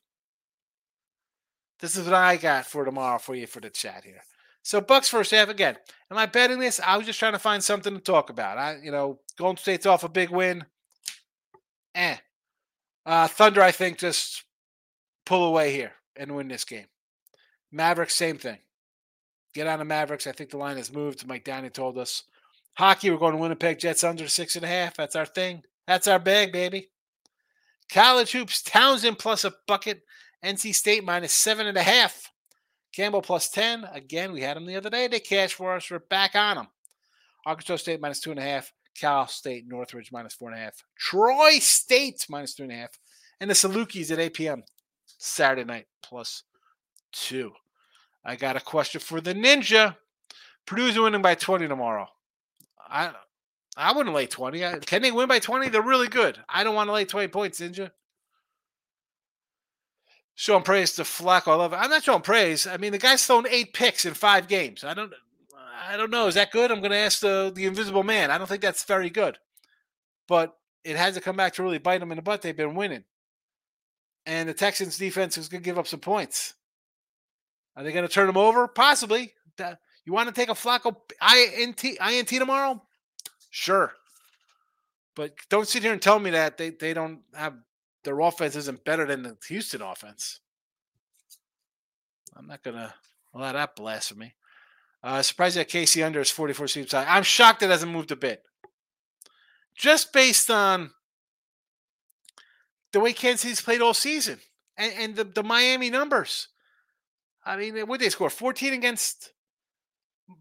[1.79, 4.21] This is what I got for tomorrow for you for the chat here.
[4.61, 5.75] So Bucks first half again.
[6.09, 6.79] Am I betting this?
[6.79, 8.57] I was just trying to find something to talk about.
[8.57, 10.63] I, you know, Golden State's off a big win.
[11.95, 12.15] Eh.
[13.05, 14.45] Uh, Thunder, I think, just
[15.25, 16.85] pull away here and win this game.
[17.71, 18.59] Mavericks, same thing.
[19.53, 20.27] Get on the Mavericks.
[20.27, 21.27] I think the line has moved.
[21.27, 22.23] Mike Downey told us.
[22.75, 24.95] Hockey, we're going to Winnipeg Jets under six and a half.
[24.97, 25.63] That's our thing.
[25.87, 26.89] That's our bag, baby.
[27.91, 30.01] College hoops, Towson plus a bucket.
[30.43, 32.31] NC State minus seven and a half.
[32.93, 33.85] Campbell plus 10.
[33.93, 35.07] Again, we had them the other day.
[35.07, 35.89] They cashed for us.
[35.89, 36.67] We're back on them.
[37.45, 38.71] Arkansas State minus two and a half.
[38.99, 40.75] Cal State, Northridge minus four and a half.
[40.97, 42.97] Troy State minus three and a half.
[43.39, 44.63] And the Salukis at 8 p.m.
[45.23, 46.43] Saturday night plus
[47.11, 47.53] two.
[48.25, 49.95] I got a question for the Ninja.
[50.65, 52.07] Purdue's winning by 20 tomorrow.
[52.79, 53.11] I
[53.75, 54.59] I wouldn't lay 20.
[54.85, 55.69] Can they win by 20?
[55.69, 56.39] They're really good.
[56.47, 57.91] I don't want to lay 20 points, Ninja.
[60.35, 61.47] Showing praise to Flacco.
[61.47, 61.77] I love it.
[61.77, 62.67] I'm not showing praise.
[62.67, 64.83] I mean, the guy's thrown eight picks in five games.
[64.83, 65.13] I don't
[65.87, 66.27] I don't know.
[66.27, 66.71] Is that good?
[66.71, 68.31] I'm going to ask the, the invisible man.
[68.31, 69.37] I don't think that's very good.
[70.27, 72.41] But it has to come back to really bite them in the butt.
[72.41, 73.03] They've been winning.
[74.25, 76.53] And the Texans defense is going to give up some points.
[77.75, 78.67] Are they going to turn them over?
[78.67, 79.33] Possibly.
[80.05, 82.81] You want to take a Flacco INT, INT tomorrow?
[83.49, 83.93] Sure.
[85.15, 87.55] But don't sit here and tell me that they, they don't have
[88.03, 90.39] their offense isn't better than the Houston offense.
[92.35, 92.93] I'm not going to
[93.33, 94.33] allow that blasphemy.
[95.03, 97.05] Uh, surprised that Casey under is 44 seems high.
[97.07, 98.43] I'm shocked it hasn't moved a bit.
[99.75, 100.91] Just based on
[102.93, 104.39] the way Kansas City's played all season
[104.77, 106.47] and, and the, the Miami numbers.
[107.45, 108.29] I mean, what they score?
[108.29, 109.33] 14 against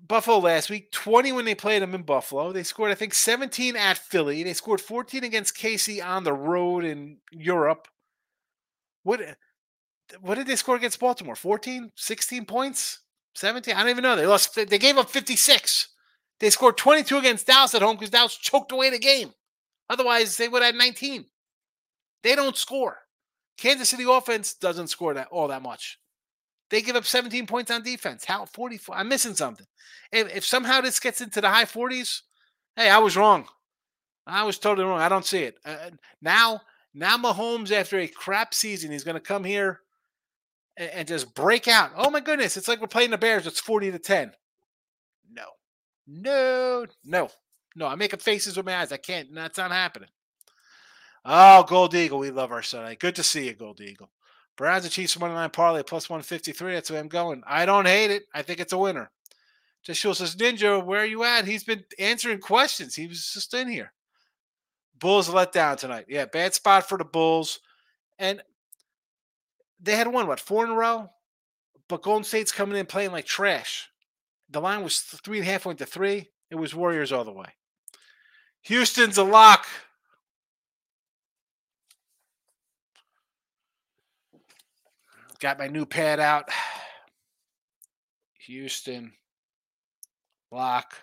[0.07, 2.53] Buffalo last week, 20 when they played them in Buffalo.
[2.53, 4.43] They scored, I think, 17 at Philly.
[4.43, 7.89] They scored 14 against KC on the road in Europe.
[9.03, 9.21] What
[10.21, 11.35] what did they score against Baltimore?
[11.35, 13.01] 14, 16 points?
[13.35, 13.75] 17?
[13.75, 14.15] I don't even know.
[14.15, 15.89] They lost they gave up 56.
[16.39, 19.33] They scored 22 against Dallas at home because Dallas choked away the game.
[19.89, 21.25] Otherwise, they would have 19.
[22.23, 22.99] They don't score.
[23.59, 25.99] Kansas City offense doesn't score that all that much.
[26.71, 28.25] They give up 17 points on defense.
[28.25, 28.97] How 44?
[28.97, 29.67] I'm missing something.
[30.11, 32.23] If, if somehow this gets into the high 40s,
[32.77, 33.47] hey, I was wrong.
[34.27, 35.01] I was totally wrong.
[35.01, 35.57] I don't see it.
[35.65, 36.63] Uh, now,
[36.95, 39.81] now Mahomes, after a crap season, he's going to come here
[40.77, 41.91] and, and, just break out.
[41.97, 42.57] Oh my goodness!
[42.57, 43.47] It's like we're playing the Bears.
[43.47, 44.33] It's 40 to 10.
[45.31, 45.45] No,
[46.07, 47.29] no, no,
[47.77, 47.87] no.
[47.87, 48.93] I'm making faces with my eyes.
[48.93, 49.35] I can't.
[49.35, 50.09] That's not happening.
[51.25, 52.97] Oh, Gold Eagle, we love our son.
[52.99, 54.11] Good to see you, Gold Eagle.
[54.57, 56.75] Browns and Chiefs money line parlay plus 153.
[56.75, 57.43] That's where I'm going.
[57.47, 58.25] I don't hate it.
[58.35, 59.11] I think it's a winner.
[59.83, 61.45] Just says, Ninja, where are you at?
[61.45, 62.95] He's been answering questions.
[62.95, 63.93] He was just in here.
[64.99, 66.07] Bulls let down tonight.
[66.09, 67.59] Yeah, bad spot for the Bulls.
[68.19, 68.41] And
[69.81, 71.11] they had won, what, four in a row?
[71.89, 73.89] But Golden State's coming in playing like trash.
[74.51, 76.31] The line was three and a half, went to three.
[76.51, 77.47] It was Warriors all the way.
[78.63, 79.67] Houston's a lock.
[85.43, 86.49] Got my new pad out.
[88.47, 89.13] Houston.
[90.53, 90.95] Block.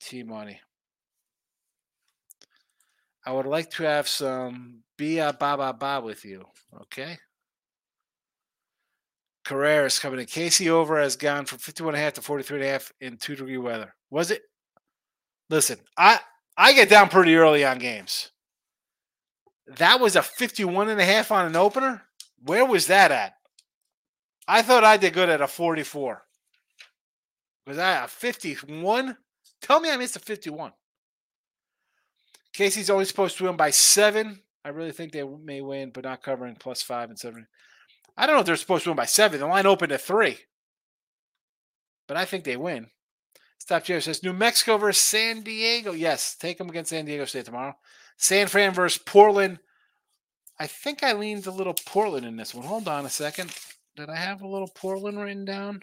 [0.00, 0.60] T money.
[3.26, 6.44] I would like to have some Bia Ba Ba Ba with you.
[6.82, 7.18] Okay.
[9.44, 10.26] Carrera is coming in.
[10.26, 13.16] Casey over has gone from 51 and a half to 43 and a half in
[13.16, 13.92] two degree weather.
[14.10, 14.42] Was it?
[15.50, 16.20] Listen, I
[16.56, 18.30] I get down pretty early on games.
[19.66, 22.02] That was a 51 and a half on an opener.
[22.44, 23.34] Where was that at?
[24.46, 26.22] I thought I did good at a 44.
[27.66, 29.16] Was that a 51?
[29.60, 30.72] Tell me I missed a 51.
[32.52, 34.42] Casey's only supposed to win by seven.
[34.64, 37.46] I really think they may win, but not covering plus five and seven.
[38.16, 39.38] I don't know if they're supposed to win by seven.
[39.38, 40.38] The line opened at three.
[42.06, 42.88] But I think they win.
[43.58, 45.92] Stop Joe says New Mexico versus San Diego.
[45.92, 47.74] Yes, take them against San Diego State tomorrow.
[48.16, 49.58] San Fran versus Portland.
[50.60, 52.66] I think I leaned a little Portland in this one.
[52.66, 53.52] Hold on a second.
[53.96, 55.82] Did I have a little Portland written down?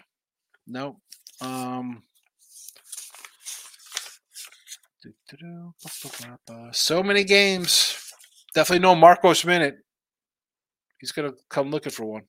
[0.66, 0.96] Nope.
[1.40, 2.02] Um,
[6.72, 8.12] so many games.
[8.54, 9.76] Definitely no Marcos minute.
[10.98, 12.22] He's gonna come looking for one.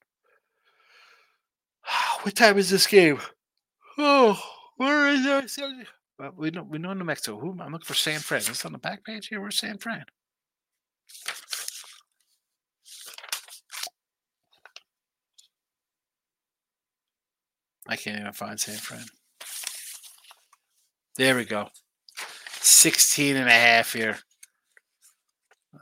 [2.24, 3.20] What time is this game?
[3.98, 4.38] Oh,
[4.78, 5.26] where is?
[6.18, 7.40] But we know we know New Mexico.
[7.40, 8.42] Who I'm looking for San Fran.
[8.42, 9.40] Is this on the back page here?
[9.40, 10.04] Where's San Fran?
[17.88, 19.06] I can't even find San Fran.
[21.16, 21.68] There we go.
[22.62, 24.18] 16 and a half here.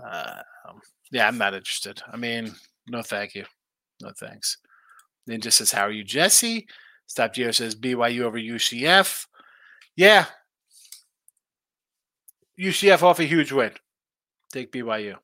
[0.03, 0.41] Uh,
[1.11, 2.01] yeah, I'm not interested.
[2.11, 2.51] I mean,
[2.87, 3.45] no thank you.
[4.01, 4.57] No thanks.
[5.29, 6.67] Ninja says, How are you, Jesse?
[7.07, 9.27] Stop Geo says BYU over UCF.
[9.95, 10.25] Yeah.
[12.59, 13.71] UCF off a huge win.
[14.51, 15.15] Take BYU.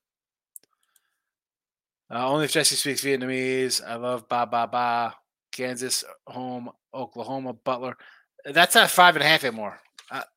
[2.13, 3.81] Uh, only if Jesse speaks Vietnamese.
[3.85, 5.15] I love ba ba ba.
[5.51, 7.97] Kansas home, Oklahoma, Butler.
[8.45, 9.79] That's not five and a half anymore.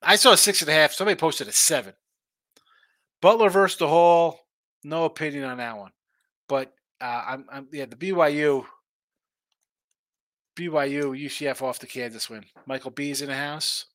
[0.03, 0.93] I saw a six and a half.
[0.93, 1.95] Somebody posted a seven.
[3.21, 4.39] Butler versus the Hall.
[4.85, 5.91] No opinion on that one.
[6.49, 8.65] But uh, I'm, I'm yeah the BYU
[10.57, 12.45] BYU UCF off the Kansas win.
[12.67, 13.87] Michael B's in the house.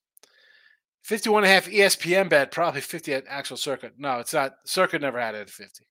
[1.04, 3.92] 51 and a half ESPN bet, probably 50 at actual Circa.
[3.98, 4.56] No, it's not.
[4.66, 5.86] Circa never had it at 50.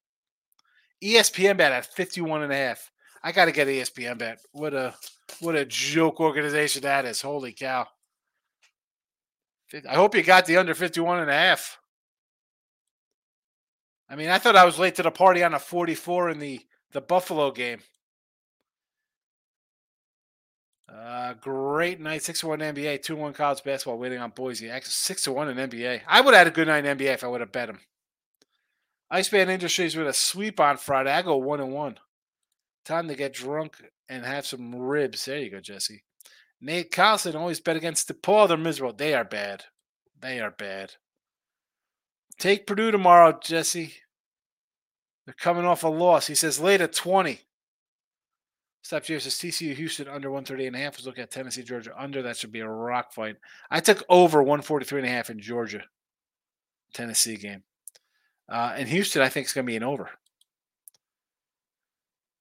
[1.03, 2.91] ESPN bet at 51 and a half.
[3.23, 4.39] I got to get ESPN bet.
[4.51, 4.93] What a
[5.39, 7.21] what a joke organization that is.
[7.21, 7.87] Holy cow.
[9.87, 11.77] I hope you got the under 51 and a half.
[14.09, 16.61] I mean, I thought I was late to the party on a 44 in the
[16.91, 17.79] the Buffalo game.
[20.91, 24.71] Uh, great night, six to one NBA, two one college basketball, waiting on Boise.
[24.71, 26.01] Actually, six to one in NBA.
[26.07, 27.79] I would have had a good night in NBA if I would have bet him.
[29.11, 31.11] Iceman Industries with a sweep on Friday.
[31.11, 31.99] I go one and one.
[32.89, 33.75] Time to get drunk
[34.09, 35.23] and have some ribs.
[35.23, 36.01] There you go, Jesse.
[36.59, 38.47] Nate Carlson always bet against DePaul.
[38.47, 38.95] They're miserable.
[38.95, 39.65] They are bad.
[40.19, 40.93] They are bad.
[42.39, 43.93] Take Purdue tomorrow, Jesse.
[45.23, 46.25] They're coming off a loss.
[46.25, 47.39] He says late at 20.
[48.81, 50.97] Stop James says TCU Houston under 130 and a half.
[50.97, 52.23] Was looking at Tennessee, Georgia under.
[52.23, 53.35] That should be a rock fight.
[53.69, 55.83] I took over 143 and a half in Georgia,
[56.95, 57.61] Tennessee game.
[58.51, 60.09] Uh, and Houston, I think, is going to be an over.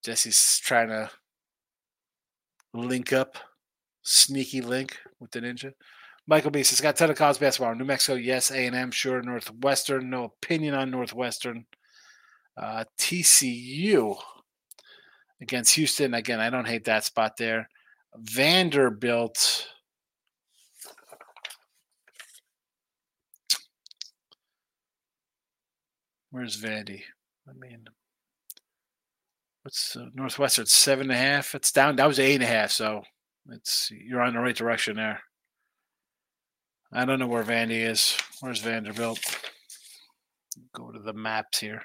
[0.05, 1.11] Jesse's trying to
[2.75, 3.37] link up,
[4.03, 5.73] sneaky link with the ninja.
[6.27, 7.75] Michael B says, got a ton of basketball.
[7.75, 8.51] New Mexico, yes.
[8.51, 9.23] A&M, sure.
[9.23, 11.65] Northwestern, no opinion on Northwestern.
[12.55, 14.15] Uh, TCU
[15.41, 16.13] against Houston.
[16.13, 17.69] Again, I don't hate that spot there.
[18.15, 19.69] Vanderbilt.
[26.31, 27.05] Where's Vandy?
[27.49, 27.87] I mean,
[29.69, 30.65] what's uh, Northwestern?
[30.65, 31.55] Seven and a half.
[31.55, 31.97] It's down.
[31.97, 32.71] That was eight and a half.
[32.71, 33.03] So
[33.51, 35.21] it's you're on the right direction there.
[36.91, 38.17] I don't know where Vandy is.
[38.41, 39.21] Where's Vanderbilt?
[40.75, 41.83] Go to the maps here.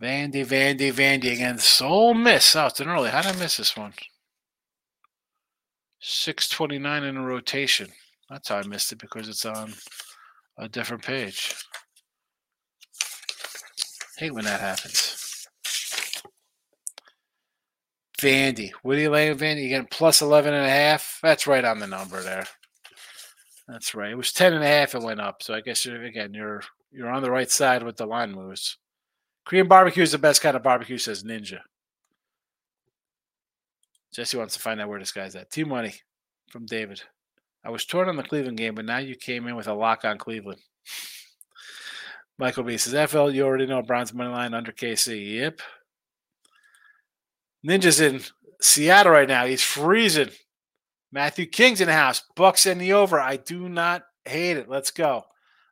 [0.00, 2.56] Vandy, Vandy, Vandy against Ole Miss.
[2.56, 3.10] Oh, it's an early.
[3.10, 3.92] How did I miss this one?
[6.00, 7.88] 629 in a rotation.
[8.30, 9.72] That's how I missed it because it's on
[10.58, 11.54] a different page.
[14.18, 15.46] Hate when that happens.
[18.18, 18.70] Vandy.
[18.82, 19.62] What are you laying, Vandy?
[19.62, 21.18] You getting plus 11 and a half?
[21.22, 22.46] That's right on the number there.
[23.68, 24.12] That's right.
[24.12, 24.94] It was 10 and a half.
[24.94, 25.42] It went up.
[25.42, 26.62] So I guess you're, again, you're
[26.96, 28.78] you're on the right side with the line moves.
[29.44, 31.60] Korean barbecue is the best kind of barbecue, says Ninja.
[34.14, 35.50] Jesse wants to find out where this guy's at.
[35.50, 35.94] Team money
[36.48, 37.02] from David.
[37.66, 40.04] I was torn on the Cleveland game, but now you came in with a lock
[40.04, 40.60] on Cleveland.
[42.38, 45.34] Michael B says, FL, you already know Browns money line under KC.
[45.34, 45.60] Yep.
[47.66, 48.20] Ninja's in
[48.60, 49.46] Seattle right now.
[49.46, 50.30] He's freezing.
[51.10, 52.22] Matthew King's in the house.
[52.36, 53.18] Bucks in the over.
[53.18, 54.68] I do not hate it.
[54.68, 55.24] Let's go.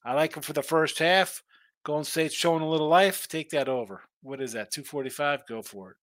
[0.04, 1.44] I like him for the first half.
[1.84, 3.28] Golden State's showing a little life.
[3.28, 4.02] Take that over.
[4.20, 4.72] What is that?
[4.72, 5.46] 245?
[5.46, 5.96] Go for it.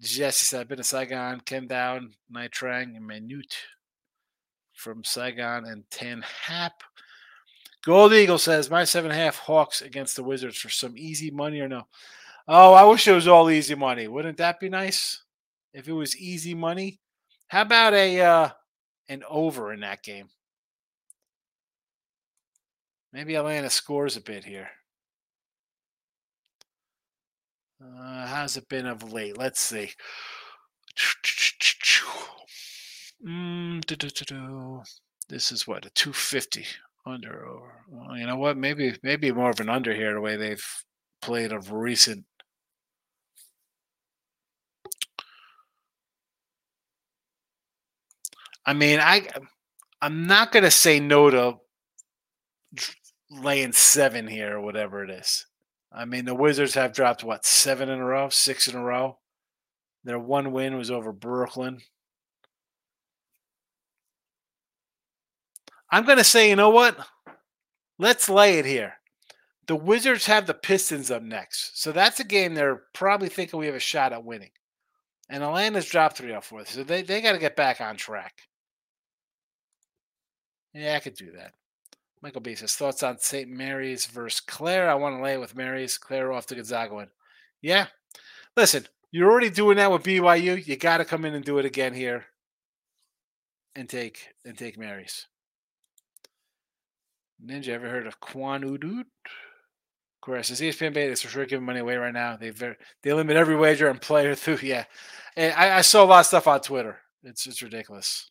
[0.00, 3.56] Jesse said, I've been to Saigon, Ken Down, Nha Trang, and Manute
[4.80, 6.82] from Saigon and Ten Hap.
[7.84, 11.68] Gold Eagle says, my seven half Hawks against the Wizards for some easy money or
[11.68, 11.86] no?
[12.48, 14.08] Oh, I wish it was all easy money.
[14.08, 15.22] Wouldn't that be nice?
[15.72, 16.98] If it was easy money?
[17.48, 18.48] How about a uh
[19.08, 20.28] an over in that game?
[23.12, 24.68] Maybe Atlanta scores a bit here.
[27.82, 29.36] Uh, how's it been of late?
[29.38, 29.90] Let's see.
[33.26, 33.84] Mm,
[35.28, 36.64] this is what a 250
[37.06, 40.36] under or well, you know what maybe maybe more of an under here the way
[40.36, 40.64] they've
[41.22, 42.24] played of recent
[48.64, 49.28] I mean I
[50.02, 51.54] I'm not going to say no to
[53.30, 55.46] laying 7 here or whatever it is.
[55.92, 59.18] I mean, the Wizards have dropped what seven in a row, six in a row.
[60.04, 61.80] Their one win was over Brooklyn.
[65.90, 66.96] I'm going to say, you know what?
[67.98, 68.94] Let's lay it here.
[69.66, 71.80] The Wizards have the Pistons up next.
[71.80, 74.50] So that's a game they're probably thinking we have a shot at winning.
[75.28, 76.64] And Atlanta's dropped 3 out 4.
[76.66, 78.34] So they, they got to get back on track.
[80.74, 81.52] Yeah, I could do that.
[82.22, 83.48] Michael B says thoughts on St.
[83.48, 84.90] Mary's versus Clara.
[84.90, 85.98] I want to lay it with Mary's.
[85.98, 87.08] Clara off to Gonzaga win.
[87.62, 87.86] Yeah.
[88.56, 90.66] Listen, you're already doing that with BYU.
[90.66, 92.26] You got to come in and do it again here,
[93.74, 95.26] and take and take Mary's.
[97.44, 99.00] Ninja, ever heard of Quan Udut?
[99.00, 102.36] Of course, it's ESPN beta is for sure giving money away right now.
[102.36, 102.52] They
[103.02, 104.58] they limit every wager and player through.
[104.62, 104.84] Yeah,
[105.36, 106.98] and I, I saw a lot of stuff on Twitter.
[107.22, 108.30] It's it's ridiculous.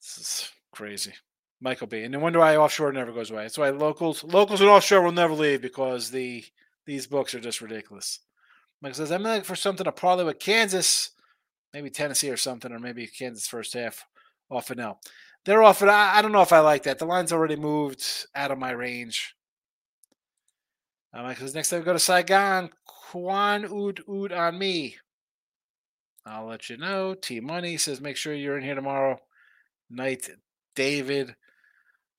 [0.00, 1.14] This is crazy.
[1.62, 2.02] Michael B.
[2.02, 3.42] And no wonder why offshore never goes away.
[3.42, 6.44] That's why locals locals and offshore will never leave because the
[6.86, 8.18] these books are just ridiculous.
[8.82, 11.10] Michael says, I'm looking for something to parlay with Kansas,
[11.72, 14.04] maybe Tennessee or something, or maybe Kansas first half
[14.50, 14.98] off and out.
[15.44, 15.82] They're off.
[15.82, 16.98] I, I don't know if I like that.
[16.98, 19.34] The line's already moved out of my range.
[21.14, 24.96] Uh, Michael says, next time we go to Saigon, Quan Oud Oud on me.
[26.24, 27.14] I'll let you know.
[27.14, 29.18] T Money says, make sure you're in here tomorrow.
[29.90, 30.30] Night
[30.74, 31.34] David,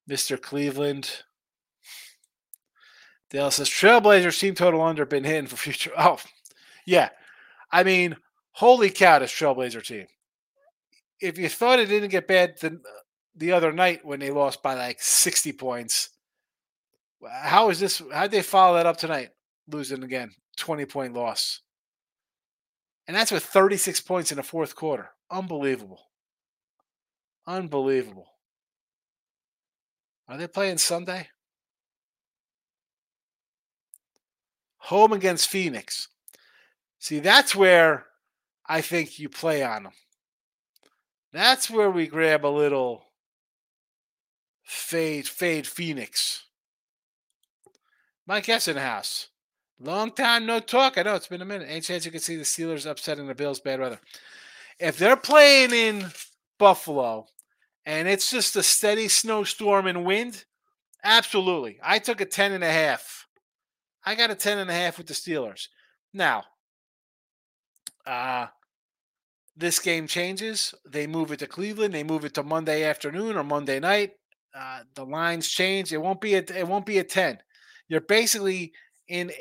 [0.08, 0.40] Mr.
[0.40, 1.10] Cleveland.
[3.30, 5.90] Dale says Trailblazers team total under been hitting for future.
[5.98, 6.18] Oh,
[6.86, 7.08] yeah.
[7.72, 8.16] I mean,
[8.52, 10.06] holy cow, this Trailblazer team.
[11.20, 12.80] If you thought it didn't get bad the,
[13.36, 16.10] the other night when they lost by like 60 points,
[17.30, 18.02] how is this?
[18.12, 19.30] How'd they follow that up tonight?
[19.68, 21.60] Losing again, 20 point loss.
[23.06, 25.10] And that's with 36 points in the fourth quarter.
[25.30, 26.00] Unbelievable.
[27.46, 28.26] Unbelievable.
[30.28, 31.28] Are they playing Sunday?
[34.78, 36.08] Home against Phoenix.
[36.98, 38.06] See, that's where
[38.66, 39.92] I think you play on them.
[41.32, 43.04] That's where we grab a little
[44.64, 46.44] fade, fade Phoenix.
[48.26, 49.28] Mike S in the house.
[49.78, 50.96] Long time no talk.
[50.96, 51.68] I know it's been a minute.
[51.68, 53.60] Any chance you can see the Steelers upsetting the Bills?
[53.60, 54.00] Bad weather.
[54.78, 56.06] If they're playing in
[56.58, 57.26] Buffalo
[57.84, 60.44] and it's just a steady snowstorm and wind,
[61.02, 61.78] absolutely.
[61.82, 63.26] I took a 10 and a half.
[64.04, 65.68] I got a 10 and a half with the Steelers.
[66.12, 66.44] Now,
[68.06, 68.46] uh,
[69.56, 70.74] this game changes.
[70.86, 71.94] They move it to Cleveland.
[71.94, 74.12] They move it to Monday afternoon or Monday night.
[74.54, 75.92] Uh, the lines change.
[75.92, 77.38] It won't be a it won't be a 10.
[77.88, 78.72] You're basically
[79.08, 79.32] in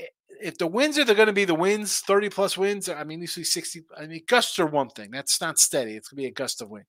[0.41, 3.45] if the wins are going to be the wins, 30 plus wins, I mean, usually
[3.45, 3.83] 60.
[3.97, 5.11] I mean, gusts are one thing.
[5.11, 5.95] That's not steady.
[5.95, 6.85] It's going to be a gust of wind.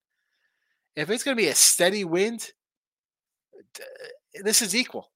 [0.97, 2.51] If it's going to be a steady wind,
[4.43, 5.11] this is equal.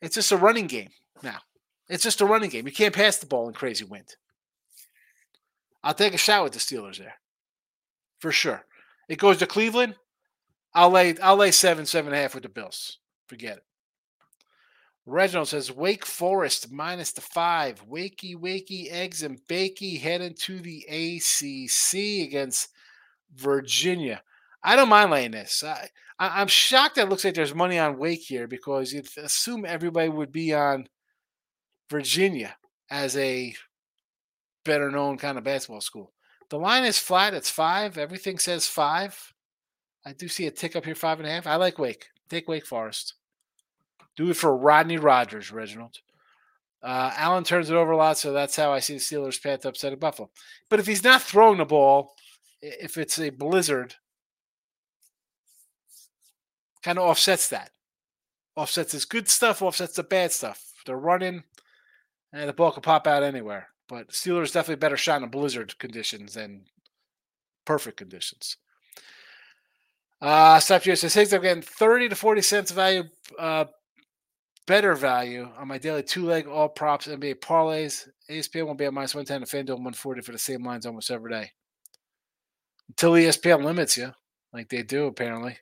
[0.00, 0.90] It's just a running game
[1.22, 1.38] now.
[1.88, 2.66] It's just a running game.
[2.66, 4.16] You can't pass the ball in crazy wind.
[5.82, 7.14] I'll take a shot with the Steelers there,
[8.20, 8.64] for sure.
[9.08, 9.96] It goes to Cleveland.
[10.74, 12.98] I'll lay I'll lay seven seven and a half with the Bills.
[13.26, 13.64] Forget it.
[15.04, 17.84] Reginald says Wake Forest minus the five.
[17.88, 22.68] Wakey, wakey, eggs and bakey heading to the ACC against
[23.34, 24.22] Virginia.
[24.62, 25.64] I don't mind laying this.
[25.64, 29.08] I, I, am shocked that it looks like there's money on Wake here because you'd
[29.16, 30.86] assume everybody would be on
[31.90, 32.56] Virginia
[32.88, 33.54] as a
[34.64, 36.12] better known kind of basketball school.
[36.50, 37.34] The line is flat.
[37.34, 37.98] It's five.
[37.98, 39.32] Everything says five.
[40.04, 41.46] I do see a tick up here, five and a half.
[41.46, 42.06] I like Wake.
[42.28, 43.14] Take Wake Forest.
[44.16, 45.98] Do it for Rodney Rogers, Reginald.
[46.82, 49.64] Uh, Allen turns it over a lot, so that's how I see the Steelers' path
[49.64, 50.30] upset of Buffalo.
[50.68, 52.14] But if he's not throwing the ball,
[52.60, 53.94] if it's a blizzard,
[56.82, 57.70] kind of offsets that.
[58.56, 60.72] Offsets his good stuff, offsets the bad stuff.
[60.84, 61.44] They're running,
[62.32, 63.68] and the ball can pop out anywhere.
[63.88, 66.64] But Steelers definitely better shot in blizzard conditions than
[67.64, 68.56] perfect conditions.
[70.22, 73.02] Uh, Stop US says, I'm getting 30 to 40 cents value,
[73.40, 73.64] uh,
[74.68, 78.08] better value on my daily two leg all props NBA parlays.
[78.30, 81.32] ESPN will be at minus 110 and FanDuel 140 for the same lines almost every
[81.32, 81.50] day.
[82.88, 84.12] Until ESPN limits you,
[84.52, 85.58] like they do apparently.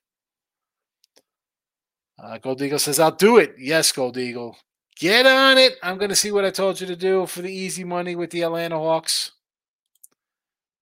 [2.22, 3.54] Uh, Gold Eagle says, I'll do it.
[3.58, 4.58] Yes, Gold Eagle.
[4.98, 5.76] Get on it.
[5.82, 8.28] I'm going to see what I told you to do for the easy money with
[8.30, 9.32] the Atlanta Hawks.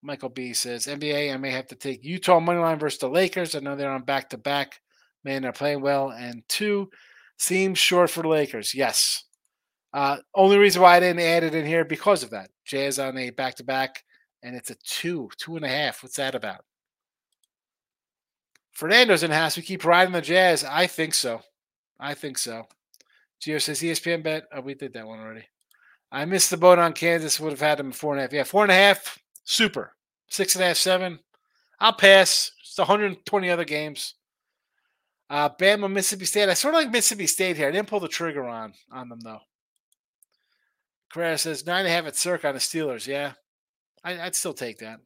[0.03, 3.55] Michael B says, NBA, I may have to take Utah money line versus the Lakers.
[3.55, 4.80] I know they're on back to back.
[5.24, 6.11] Man, they're playing well.
[6.11, 6.88] And two,
[7.36, 8.74] seems short for the Lakers.
[8.74, 9.24] Yes.
[9.92, 12.51] Uh, only reason why I didn't add it in here because of that.
[12.64, 14.05] Jazz on a back to back,
[14.42, 16.03] and it's a two, two and a half.
[16.03, 16.64] What's that about?
[18.72, 19.57] Fernando's in house.
[19.57, 20.62] We keep riding the Jazz.
[20.62, 21.40] I think so.
[21.99, 22.64] I think so.
[23.42, 24.44] Gio says ESPN bet.
[24.53, 25.46] Oh, we did that one already.
[26.12, 27.40] I missed the boat on Kansas.
[27.40, 28.32] Would have had them four and a half.
[28.32, 29.18] Yeah, four and a half.
[29.49, 29.94] Super.
[30.28, 31.20] Six and a half, seven.
[31.80, 32.53] I'll pass.
[32.61, 34.12] It's 120 other games.
[35.30, 36.51] Uh, Bama, Mississippi State.
[36.51, 37.68] I sort of like Mississippi State here.
[37.68, 39.40] I didn't pull the trigger on on them though.
[41.11, 43.07] Carrera says nine and a half at Circa on the Steelers.
[43.07, 43.32] Yeah,
[44.05, 45.01] I, would still take that.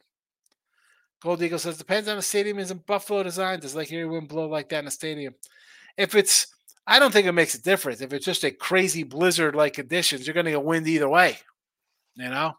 [1.23, 3.61] Gold Eagle says depends on the stadium is in Buffalo design.
[3.61, 5.37] Does Lake Erie wind blow like that in a stadium?
[5.97, 6.49] If it's,
[6.85, 8.01] I don't think it makes a difference.
[8.01, 11.39] If it's just a crazy blizzard like conditions, you're going to get wind either way.
[12.17, 12.57] You know.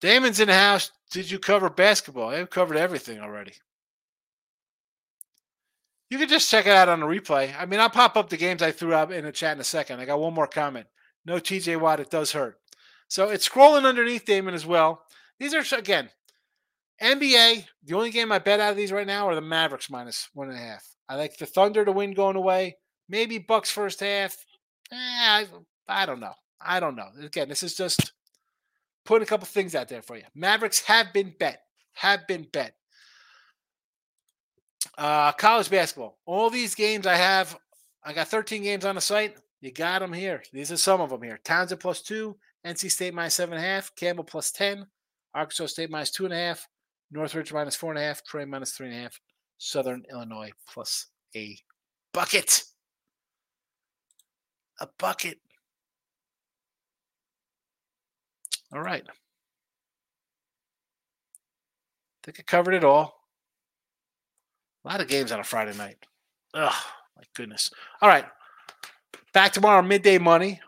[0.00, 0.90] Damon's in the house.
[1.10, 2.30] Did you cover basketball?
[2.30, 3.52] I've covered everything already.
[6.10, 7.52] You can just check it out on the replay.
[7.58, 9.64] I mean, I'll pop up the games I threw up in the chat in a
[9.64, 10.00] second.
[10.00, 10.86] I got one more comment.
[11.26, 12.58] No TJ Watt, it does hurt.
[13.08, 15.02] So it's scrolling underneath Damon as well.
[15.38, 16.10] These are again
[17.02, 17.66] NBA.
[17.84, 20.48] The only game I bet out of these right now are the Mavericks minus one
[20.48, 20.84] and a half.
[21.08, 22.76] I like the Thunder to win going away.
[23.08, 24.36] Maybe Bucks first half.
[24.92, 25.46] Eh, I,
[25.86, 26.34] I don't know.
[26.60, 27.08] I don't know.
[27.22, 28.12] Again, this is just
[29.08, 30.22] putting a couple things out there for you.
[30.34, 31.62] Mavericks have been bet.
[31.94, 32.74] Have been bet.
[34.98, 36.18] Uh, college basketball.
[36.26, 37.58] All these games I have,
[38.04, 39.38] I got 13 games on the site.
[39.62, 40.42] You got them here.
[40.52, 41.40] These are some of them here.
[41.42, 42.36] Towson plus two,
[42.66, 44.86] NC State minus seven and a half, Campbell plus 10,
[45.34, 46.68] Arkansas State minus two and a half,
[47.10, 49.18] Northridge minus four and a half, Troy minus three and a half,
[49.56, 51.56] Southern Illinois plus a
[52.12, 52.62] bucket.
[54.80, 55.38] A bucket.
[58.72, 59.04] All right.
[59.08, 59.12] I
[62.24, 63.14] think I covered it all.
[64.84, 65.96] A lot of games on a Friday night.
[66.54, 66.74] Ugh,
[67.16, 67.70] my goodness.
[68.00, 68.26] All right.
[69.32, 70.60] Back tomorrow, midday money.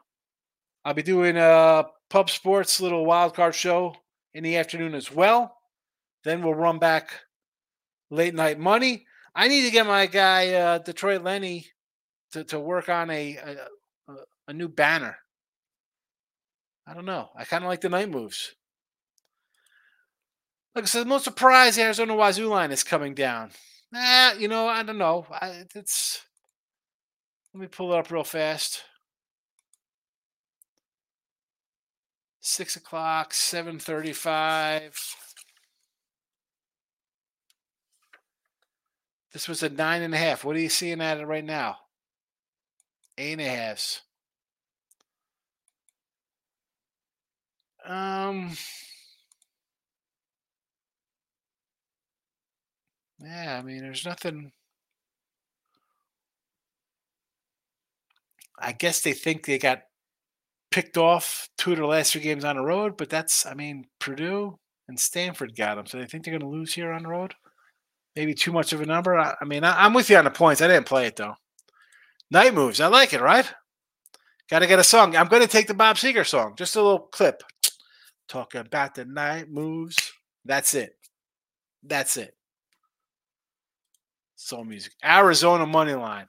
[0.84, 3.94] I'll be doing a pub sports little wild card show
[4.34, 5.56] in the afternoon as well.
[6.24, 7.10] Then we'll run back
[8.10, 9.06] late night money.
[9.34, 11.66] I need to get my guy uh, Detroit Lenny
[12.32, 13.56] to, to work on a, a
[14.50, 15.16] a new banner.
[16.86, 17.30] I don't know.
[17.36, 18.54] I kind of like the night moves.
[20.74, 23.50] Like I said, most surprised the Arizona Wazzu line is coming down.
[23.92, 25.26] Nah, you know, I don't know.
[25.30, 26.22] I, it's
[27.52, 28.84] let me pull it up real fast.
[32.40, 34.96] Six o'clock, seven thirty-five.
[39.32, 40.44] This was a nine and a half.
[40.44, 41.76] What are you seeing at it right now?
[43.18, 44.02] Eight and a half.
[47.90, 48.52] Um.
[53.18, 54.52] Yeah, I mean, there's nothing.
[58.60, 59.80] I guess they think they got
[60.70, 63.86] picked off two of their last three games on the road, but that's, I mean,
[63.98, 67.08] Purdue and Stanford got them, so they think they're going to lose here on the
[67.08, 67.34] road.
[68.14, 69.18] Maybe too much of a number.
[69.18, 70.62] I, I mean, I, am with you on the points.
[70.62, 71.34] I didn't play it though.
[72.30, 72.80] Night moves.
[72.80, 73.52] I like it, right?
[74.48, 75.16] Got to get a song.
[75.16, 76.54] I'm going to take the Bob Seger song.
[76.56, 77.42] Just a little clip.
[78.30, 80.12] Talking about the night moves.
[80.44, 80.92] That's it.
[81.82, 82.32] That's it.
[84.36, 84.92] Soul music.
[85.04, 86.28] Arizona money line.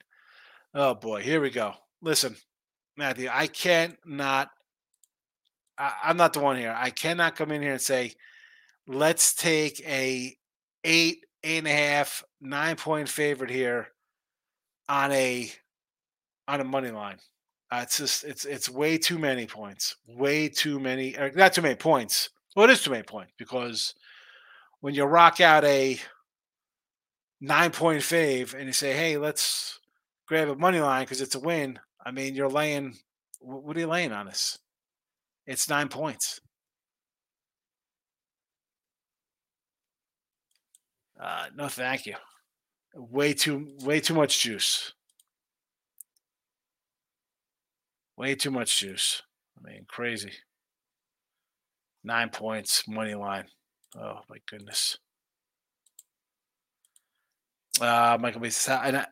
[0.74, 1.74] Oh boy, here we go.
[2.02, 2.36] Listen,
[2.98, 4.50] Matthew, I can't not.
[5.78, 6.76] I, I'm not the one here.
[6.76, 8.14] I cannot come in here and say,
[8.88, 10.36] let's take a
[10.84, 13.90] eight, eight and a half, nine point favorite here
[14.90, 15.52] on a
[16.48, 17.18] on a money line.
[17.72, 19.96] Uh, it's just it's it's way too many points.
[20.06, 21.16] Way too many.
[21.36, 22.30] not too many points.
[22.56, 23.96] Well, it is too many points because
[24.82, 25.98] when you rock out a
[27.40, 29.80] nine point fave and you say, hey, let's
[30.28, 32.98] grab a money line because it's a win, I mean, you're laying,
[33.40, 34.58] what are you laying on this?
[35.46, 36.40] It's nine points.
[41.20, 42.16] Uh, no, thank you.
[42.96, 44.94] Way too, way too much juice.
[48.22, 49.24] Way too much juice.
[49.58, 50.32] I mean, crazy.
[52.04, 53.46] Nine points, money line.
[53.98, 55.00] Oh my goodness.
[57.82, 58.52] Uh, Michael B.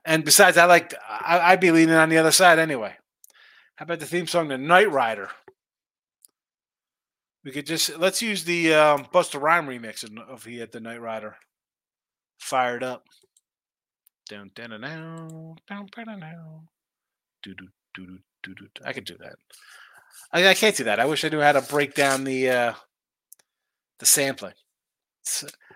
[0.06, 2.98] And, besides, I like I, would be leaning on the other side anyway.
[3.78, 5.32] How about the theme song, "The Knight Rider"?
[7.44, 11.02] We could just let's use the um, Busta Rhyme remix of "He Had the Knight
[11.02, 11.38] Rider."
[12.38, 13.06] Fired up.
[14.30, 16.68] Down, down, down, down, down, down, down.
[17.42, 17.56] Do
[18.84, 19.36] I could do that.
[20.32, 21.00] I, I can't do that.
[21.00, 22.74] I wish I knew how to break down the uh,
[24.00, 24.54] the sampling.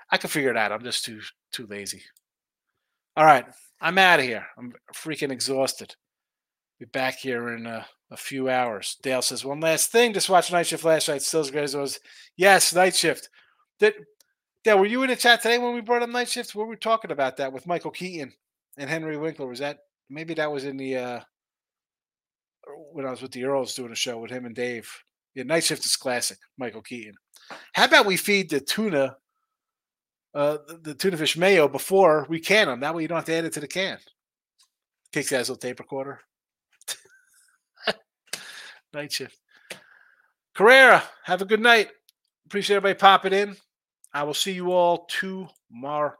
[0.09, 0.71] I could figure it out.
[0.71, 1.19] I'm just too
[1.51, 2.01] too lazy.
[3.15, 3.45] All right,
[3.81, 4.45] I'm out of here.
[4.57, 5.95] I'm freaking exhausted.
[6.79, 8.97] Be back here in a, a, few hours.
[9.03, 10.13] Dale says one last thing.
[10.13, 11.21] Just watch Night Shift last night.
[11.21, 11.99] Still as it was.
[12.35, 13.29] Yes, Night Shift.
[13.79, 13.93] Did
[14.63, 14.79] Dale?
[14.79, 16.55] Were you in the chat today when we brought up Night Shift?
[16.55, 18.33] We were we talking about that with Michael Keaton
[18.77, 19.47] and Henry Winkler.
[19.47, 21.19] Was that maybe that was in the uh,
[22.91, 24.89] when I was with the Earls doing a show with him and Dave.
[25.35, 27.15] Yeah, night shift is classic, Michael Keaton.
[27.73, 29.17] How about we feed the tuna,
[30.33, 32.79] uh, the, the tuna fish mayo before we can them?
[32.79, 33.97] That way you don't have to add it to the can.
[35.11, 36.21] Takes that a tape recorder.
[38.93, 39.37] night shift.
[40.53, 41.89] Carrera, have a good night.
[42.45, 43.55] Appreciate everybody popping in.
[44.13, 46.13] I will see you all tomorrow.